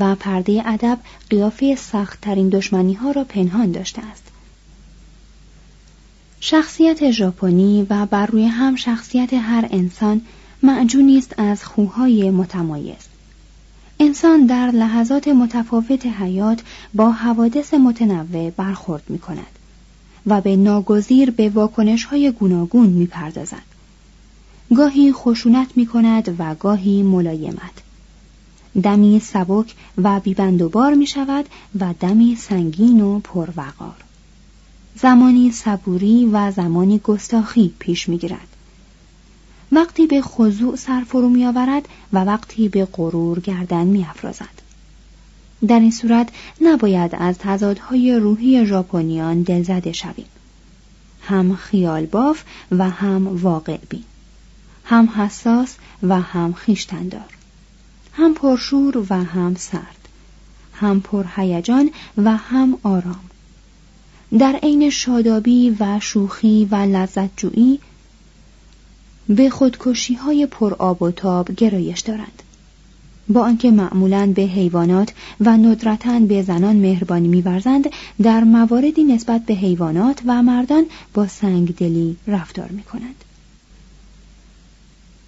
و 0.00 0.14
پرده 0.14 0.62
ادب 0.66 0.98
قیافه 1.30 1.76
سختترین 1.76 2.48
دشمنی 2.48 2.94
ها 2.94 3.10
را 3.10 3.24
پنهان 3.24 3.72
داشته 3.72 4.02
است. 4.02 4.24
شخصیت 6.40 7.10
ژاپنی 7.10 7.86
و 7.90 8.06
بر 8.06 8.26
روی 8.26 8.46
هم 8.46 8.76
شخصیت 8.76 9.34
هر 9.34 9.68
انسان 9.70 10.20
معجونی 10.62 11.18
است 11.18 11.34
از 11.38 11.64
خوهای 11.64 12.30
متمایز. 12.30 13.08
انسان 14.00 14.46
در 14.46 14.70
لحظات 14.70 15.28
متفاوت 15.28 16.06
حیات 16.06 16.62
با 16.94 17.10
حوادث 17.10 17.74
متنوع 17.74 18.50
برخورد 18.50 19.02
می 19.08 19.18
کند 19.18 19.46
و 20.26 20.40
به 20.40 20.56
ناگزیر 20.56 21.30
به 21.30 21.48
واکنش 21.48 22.04
های 22.04 22.30
گوناگون 22.30 22.86
می 22.86 23.06
پردازد. 23.06 23.62
گاهی 24.76 25.12
خشونت 25.12 25.68
می 25.76 25.86
کند 25.86 26.36
و 26.38 26.54
گاهی 26.54 27.02
ملایمت 27.02 27.83
دمی 28.82 29.20
سبک 29.20 29.74
و 29.98 30.20
بیبندوبار 30.20 30.94
می 30.94 31.06
شود 31.06 31.44
و 31.80 31.94
دمی 32.00 32.36
سنگین 32.36 33.00
و 33.00 33.18
پروقار 33.18 33.96
زمانی 34.96 35.52
صبوری 35.52 36.26
و 36.26 36.50
زمانی 36.50 36.98
گستاخی 36.98 37.74
پیش 37.78 38.08
می 38.08 38.18
گیرد. 38.18 38.48
وقتی 39.72 40.06
به 40.06 40.22
خضوع 40.22 40.76
سر 40.76 41.04
فرو 41.08 41.28
می 41.28 41.46
آورد 41.46 41.88
و 42.12 42.24
وقتی 42.24 42.68
به 42.68 42.88
غرور 42.92 43.40
گردن 43.40 43.86
می 43.86 44.04
افرازد. 44.04 44.64
در 45.66 45.80
این 45.80 45.90
صورت 45.90 46.28
نباید 46.60 47.10
از 47.14 47.38
تضادهای 47.38 48.16
روحی 48.16 48.66
ژاپنیان 48.66 49.42
دلزده 49.42 49.92
شویم. 49.92 50.26
هم 51.20 51.56
خیال 51.56 52.06
باف 52.06 52.42
و 52.70 52.90
هم 52.90 53.42
واقع 53.42 53.78
بین. 53.88 54.04
هم 54.84 55.08
حساس 55.16 55.76
و 56.02 56.20
هم 56.20 56.52
خیشتندار. 56.52 57.34
هم 58.16 58.34
پرشور 58.34 59.06
و 59.10 59.24
هم 59.24 59.54
سرد. 59.54 60.08
هم 60.72 61.00
پرهیجان 61.00 61.90
و 62.16 62.36
هم 62.36 62.78
آرام. 62.82 63.24
در 64.38 64.52
عین 64.62 64.90
شادابی 64.90 65.76
و 65.80 66.00
شوخی 66.00 66.68
و 66.70 66.74
لذت 66.74 67.36
جویی 67.36 67.80
به 69.28 69.50
خودکشی 69.50 70.14
های 70.14 70.46
پر 70.46 70.74
آب 70.74 71.02
و 71.02 71.10
تاب 71.10 71.52
گرایش 71.52 72.00
دارند. 72.00 72.42
با 73.28 73.40
آنکه 73.40 73.70
معمولا 73.70 74.32
به 74.34 74.42
حیوانات 74.42 75.12
و 75.40 75.56
ندرتا 75.56 76.18
به 76.18 76.42
زنان 76.42 76.76
مهربانی 76.76 77.28
میورزند 77.28 77.90
در 78.22 78.44
مواردی 78.44 79.04
نسبت 79.04 79.46
به 79.46 79.54
حیوانات 79.54 80.20
و 80.26 80.42
مردان 80.42 80.86
با 81.14 81.26
سنگدلی 81.26 82.16
رفتار 82.26 82.68
می 82.68 82.82
کنند. 82.82 83.24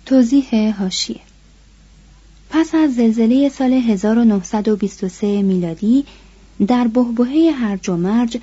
توضیح 0.07 0.75
هاشیه 0.79 1.20
پس 2.51 2.75
از 2.75 2.95
زلزله 2.95 3.49
سال 3.49 3.73
1923 3.73 5.43
میلادی 5.43 6.05
در 6.67 6.87
بهبهه 6.87 7.53
هرج 7.55 7.89
و 7.89 7.97
مرج 7.97 8.39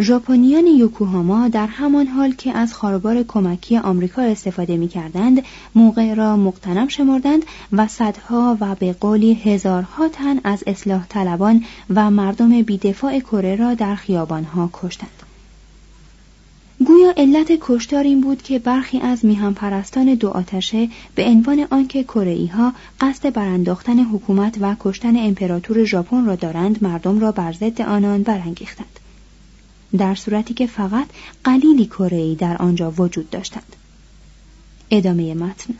ژاپنیان 0.00 0.66
یوکوهاما 0.66 1.48
در 1.48 1.66
همان 1.66 2.06
حال 2.06 2.32
که 2.32 2.52
از 2.52 2.74
خاربار 2.74 3.22
کمکی 3.22 3.76
آمریکا 3.76 4.22
استفاده 4.22 4.76
می 4.76 4.88
کردند 4.88 5.42
موقع 5.74 6.14
را 6.14 6.36
مقتنم 6.36 6.88
شمردند 6.88 7.42
و 7.72 7.88
صدها 7.88 8.56
و 8.60 8.74
به 8.74 8.92
قولی 8.92 9.34
هزارها 9.34 10.08
تن 10.08 10.40
از 10.44 10.64
اصلاح 10.66 11.06
طلبان 11.08 11.64
و 11.94 12.10
مردم 12.10 12.62
بیدفاع 12.62 13.20
کره 13.20 13.56
را 13.56 13.74
در 13.74 13.94
خیابانها 13.94 14.70
کشتند. 14.72 15.17
گویا 16.86 17.12
علت 17.16 17.52
کشتار 17.60 18.04
این 18.04 18.20
بود 18.20 18.42
که 18.42 18.58
برخی 18.58 19.00
از 19.00 19.24
میهم 19.24 19.54
پرستان 19.54 20.14
دو 20.14 20.28
آتشه 20.28 20.88
به 21.14 21.24
عنوان 21.24 21.66
آنکه 21.70 22.04
کره 22.04 22.50
ها 22.56 22.72
قصد 23.00 23.32
برانداختن 23.32 24.04
حکومت 24.04 24.56
و 24.60 24.76
کشتن 24.80 25.16
امپراتور 25.16 25.84
ژاپن 25.84 26.26
را 26.26 26.34
دارند 26.34 26.82
مردم 26.82 27.20
را 27.20 27.32
بر 27.32 27.52
ضد 27.52 27.80
آنان 27.80 28.22
برانگیختند. 28.22 29.00
در 29.98 30.14
صورتی 30.14 30.54
که 30.54 30.66
فقط 30.66 31.06
قلیلی 31.44 31.86
کره 31.86 32.34
در 32.34 32.56
آنجا 32.56 32.90
وجود 32.90 33.30
داشتند. 33.30 33.76
ادامه 34.90 35.34
متن 35.34 35.74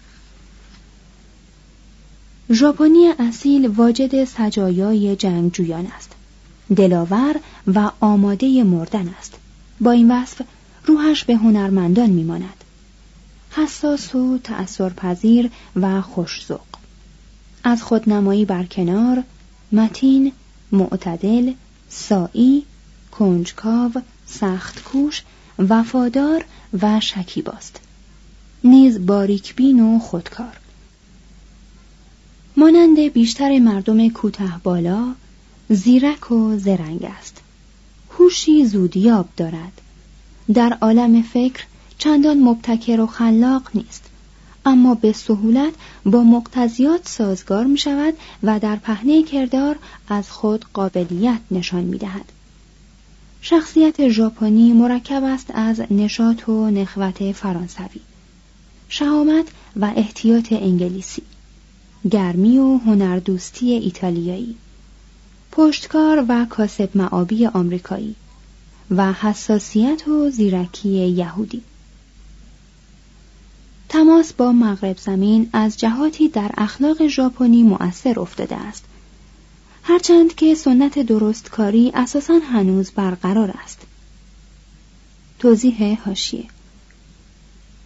ژاپنی 2.53 3.09
اصیل 3.19 3.67
واجد 3.67 4.25
سجایای 4.25 5.17
جنگجویان 5.17 5.87
است. 5.97 6.13
دلاور 6.77 7.37
و 7.75 7.91
آماده 8.01 8.65
مردن 8.65 9.15
است. 9.19 9.35
با 9.81 9.91
این 9.91 10.11
وصف 10.11 10.43
روحش 10.89 11.25
به 11.25 11.37
هنرمندان 11.37 12.11
میماند. 12.11 12.65
حساس 13.51 14.15
و 14.15 14.39
تأثرپذیر 14.45 15.51
و 15.77 16.01
خوشزوق. 16.01 16.61
از 17.65 17.83
خودنمایی 17.83 18.45
برکنار، 18.45 19.23
متین، 19.73 20.33
معتدل، 20.73 21.53
سایی 21.89 22.65
کنجکاو، 23.11 23.93
سخت 24.27 24.83
کوش، 24.83 25.23
وفادار 25.59 26.45
و 26.83 27.01
شکیباست. 27.01 27.81
نیز 28.65 29.07
باریکبین 29.07 29.81
و 29.81 29.99
خودکار. 29.99 30.57
مانند 32.57 32.99
بیشتر 33.01 33.59
مردم 33.59 34.09
کوته 34.09 34.53
بالا، 34.63 35.15
زیرک 35.69 36.31
و 36.31 36.59
زرنگ 36.59 37.05
است. 37.19 37.41
هوشی 38.11 38.67
زودیاب 38.67 39.29
دارد. 39.37 39.81
در 40.55 40.79
عالم 40.81 41.23
فکر 41.23 41.65
چندان 41.99 42.39
مبتکر 42.39 43.01
و 43.01 43.07
خلاق 43.07 43.63
نیست. 43.75 44.05
اما 44.67 44.95
به 44.95 45.13
سهولت 45.13 45.73
با 46.07 46.23
مقتضیات 46.23 47.09
سازگار 47.09 47.65
می 47.65 47.79
شود 47.79 48.15
و 48.43 48.59
در 48.59 48.77
پهنه 48.77 49.23
کردار 49.23 49.77
از 50.09 50.31
خود 50.31 50.65
قابلیت 50.73 51.41
نشان 51.51 51.85
می 51.85 51.99
دهد. 51.99 52.33
شخصیت 53.41 54.09
ژاپنی 54.09 54.73
مرکب 54.73 55.25
است 55.25 55.51
از 55.55 55.83
نشاط 55.91 56.49
و 56.49 56.71
نخوت 56.71 57.33
فرانسوی 57.33 58.01
شهامت 58.89 59.47
و 59.77 59.93
احتیاط 59.97 60.53
انگلیسی 60.53 61.23
گرمی 62.11 62.59
و 62.59 62.79
هنردوستی 62.79 63.73
ایتالیایی 63.73 64.55
پشتکار 65.53 66.25
و 66.29 66.45
کاسب 66.45 66.91
معابی 66.95 67.47
آمریکایی 67.47 68.15
و 68.91 69.13
حساسیت 69.13 70.09
و 70.09 70.31
زیرکی 70.31 70.89
یهودی. 70.89 71.63
تماس 73.89 74.33
با 74.33 74.53
مغرب 74.53 74.99
زمین 74.99 75.51
از 75.53 75.79
جهاتی 75.79 76.29
در 76.29 76.51
اخلاق 76.57 77.07
ژاپنی 77.07 77.63
مؤثر 77.63 78.21
افتاده 78.21 78.57
است. 78.57 78.85
هرچند 79.83 80.35
که 80.35 80.55
سنت 80.55 80.99
درستکاری 80.99 81.93
اساسا 81.95 82.35
هنوز 82.53 82.91
برقرار 82.91 83.55
است. 83.65 83.79
توضیح 85.39 86.03
هاشیه 86.05 86.45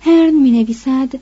هرن 0.01 0.35
می 0.35 0.51
نویسد 0.51 1.13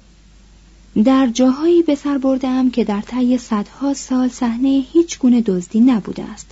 در 1.05 1.27
جاهایی 1.27 1.83
به 1.83 1.95
سر 1.95 2.19
بردم 2.19 2.71
که 2.71 2.85
در 2.85 3.01
طی 3.01 3.39
صدها 3.39 3.95
سال 3.95 4.29
صحنه 4.29 4.85
هیچ 4.93 5.19
گونه 5.19 5.41
دزدی 5.41 5.81
نبوده 5.81 6.23
است. 6.23 6.51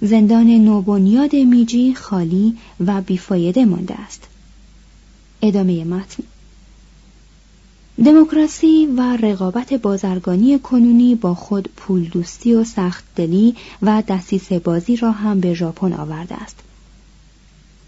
زندان 0.00 0.46
نوبنیاد 0.46 1.36
میجی 1.36 1.94
خالی 1.94 2.56
و 2.86 3.00
بیفایده 3.00 3.64
مانده 3.64 3.94
است 3.94 4.28
ادامه 5.42 5.84
متن 5.84 6.22
دموکراسی 8.04 8.86
و 8.86 9.16
رقابت 9.16 9.74
بازرگانی 9.74 10.58
کنونی 10.58 11.14
با 11.14 11.34
خود 11.34 11.68
پول 11.76 12.04
دوستی 12.04 12.54
و 12.54 12.64
سخت 12.64 13.04
دلی 13.16 13.56
و 13.82 14.02
دستیسه 14.08 14.58
بازی 14.58 14.96
را 14.96 15.10
هم 15.10 15.40
به 15.40 15.54
ژاپن 15.54 15.92
آورده 15.92 16.34
است. 16.34 16.56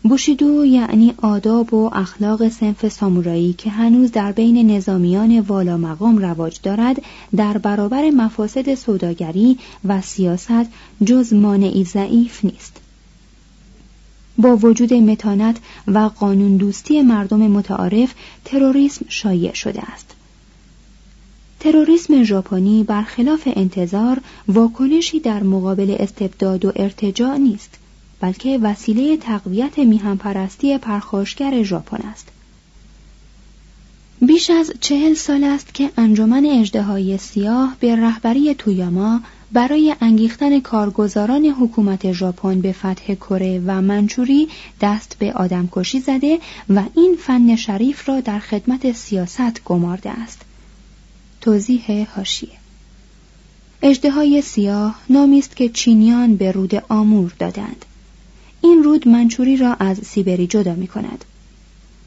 بوشیدو 0.03 0.65
یعنی 0.65 1.15
آداب 1.23 1.75
و 1.75 1.91
اخلاق 1.93 2.49
سنف 2.49 2.89
سامورایی 2.89 3.53
که 3.53 3.71
هنوز 3.71 4.13
در 4.13 4.33
بین 4.33 4.71
نظامیان 4.71 5.41
والا 5.41 5.77
مقام 5.77 6.19
رواج 6.19 6.61
دارد 6.63 7.03
در 7.37 7.59
برابر 7.59 8.11
مفاسد 8.11 8.75
سوداگری 8.75 9.59
و 9.85 10.01
سیاست 10.01 10.67
جز 11.05 11.33
مانعی 11.33 11.85
ضعیف 11.85 12.45
نیست. 12.45 12.77
با 14.39 14.57
وجود 14.57 14.95
متانت 14.95 15.57
و 15.87 15.99
قانون 15.99 16.57
دوستی 16.57 17.03
مردم 17.03 17.39
متعارف 17.39 18.15
تروریسم 18.45 19.05
شایع 19.09 19.53
شده 19.53 19.83
است. 19.93 20.15
تروریسم 21.61 22.23
ژاپنی 22.23 22.85
برخلاف 22.85 23.49
انتظار 23.57 24.21
واکنشی 24.49 25.21
در 25.21 25.43
مقابل 25.43 25.97
استبداد 25.99 26.65
و 26.65 26.73
ارتجاع 26.77 27.37
نیست 27.37 27.80
بلکه 28.21 28.59
وسیله 28.63 29.17
تقویت 29.17 29.79
میهنپرستی 29.79 30.79
پرخاشگر 30.79 31.63
ژاپن 31.63 32.09
است 32.09 32.29
بیش 34.23 34.51
از 34.51 34.73
چهل 34.81 35.15
سال 35.15 35.45
است 35.45 35.75
که 35.75 35.91
انجمن 35.97 36.47
اجدهای 36.47 37.19
سیاه 37.19 37.77
به 37.81 37.97
رهبری 37.97 38.55
تویاما 38.55 39.21
برای 39.53 39.95
انگیختن 40.01 40.61
کارگزاران 40.61 41.45
حکومت 41.47 42.13
ژاپن 42.13 42.61
به 42.61 42.73
فتح 42.73 43.15
کره 43.15 43.63
و 43.67 43.81
منچوری 43.81 44.49
دست 44.81 45.17
به 45.19 45.33
آدمکشی 45.33 46.01
زده 46.01 46.39
و 46.69 46.83
این 46.97 47.17
فن 47.19 47.57
شریف 47.57 48.09
را 48.09 48.21
در 48.21 48.39
خدمت 48.39 48.93
سیاست 48.93 49.65
گمارده 49.65 50.11
است. 50.11 50.41
توضیح 51.41 52.09
هاشیه 52.17 52.51
اجدهای 53.83 54.43
سیاه 54.43 55.01
نامی 55.11 55.39
است 55.39 55.57
که 55.57 55.69
چینیان 55.69 56.37
به 56.37 56.53
رود 56.53 56.75
آمور 56.89 57.33
دادند. 57.39 57.85
این 58.63 58.83
رود 58.83 59.09
منچوری 59.09 59.57
را 59.57 59.75
از 59.75 59.99
سیبری 59.99 60.47
جدا 60.47 60.75
می 60.75 60.87
کند. 60.87 61.25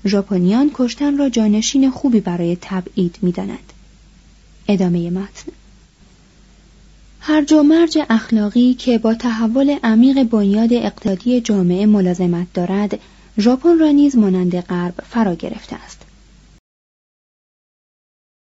ژاپنیان 0.05 0.71
کشتن 0.73 1.17
را 1.17 1.29
جانشین 1.29 1.91
خوبی 1.91 2.19
برای 2.19 2.57
تبعید 2.61 3.17
می 3.21 3.31
داند. 3.31 3.73
ادامه 4.67 5.09
متن 5.09 5.51
هرج 7.19 7.53
و 7.53 7.63
مرج 7.63 7.97
اخلاقی 8.09 8.73
که 8.73 8.97
با 8.97 9.13
تحول 9.13 9.77
عمیق 9.83 10.23
بنیاد 10.23 10.73
اقتصادی 10.73 11.41
جامعه 11.41 11.85
ملازمت 11.85 12.53
دارد 12.53 12.99
ژاپن 13.39 13.79
را 13.79 13.91
نیز 13.91 14.17
مانند 14.17 14.59
غرب 14.59 14.93
فرا 15.09 15.35
گرفته 15.35 15.75
است 15.75 16.02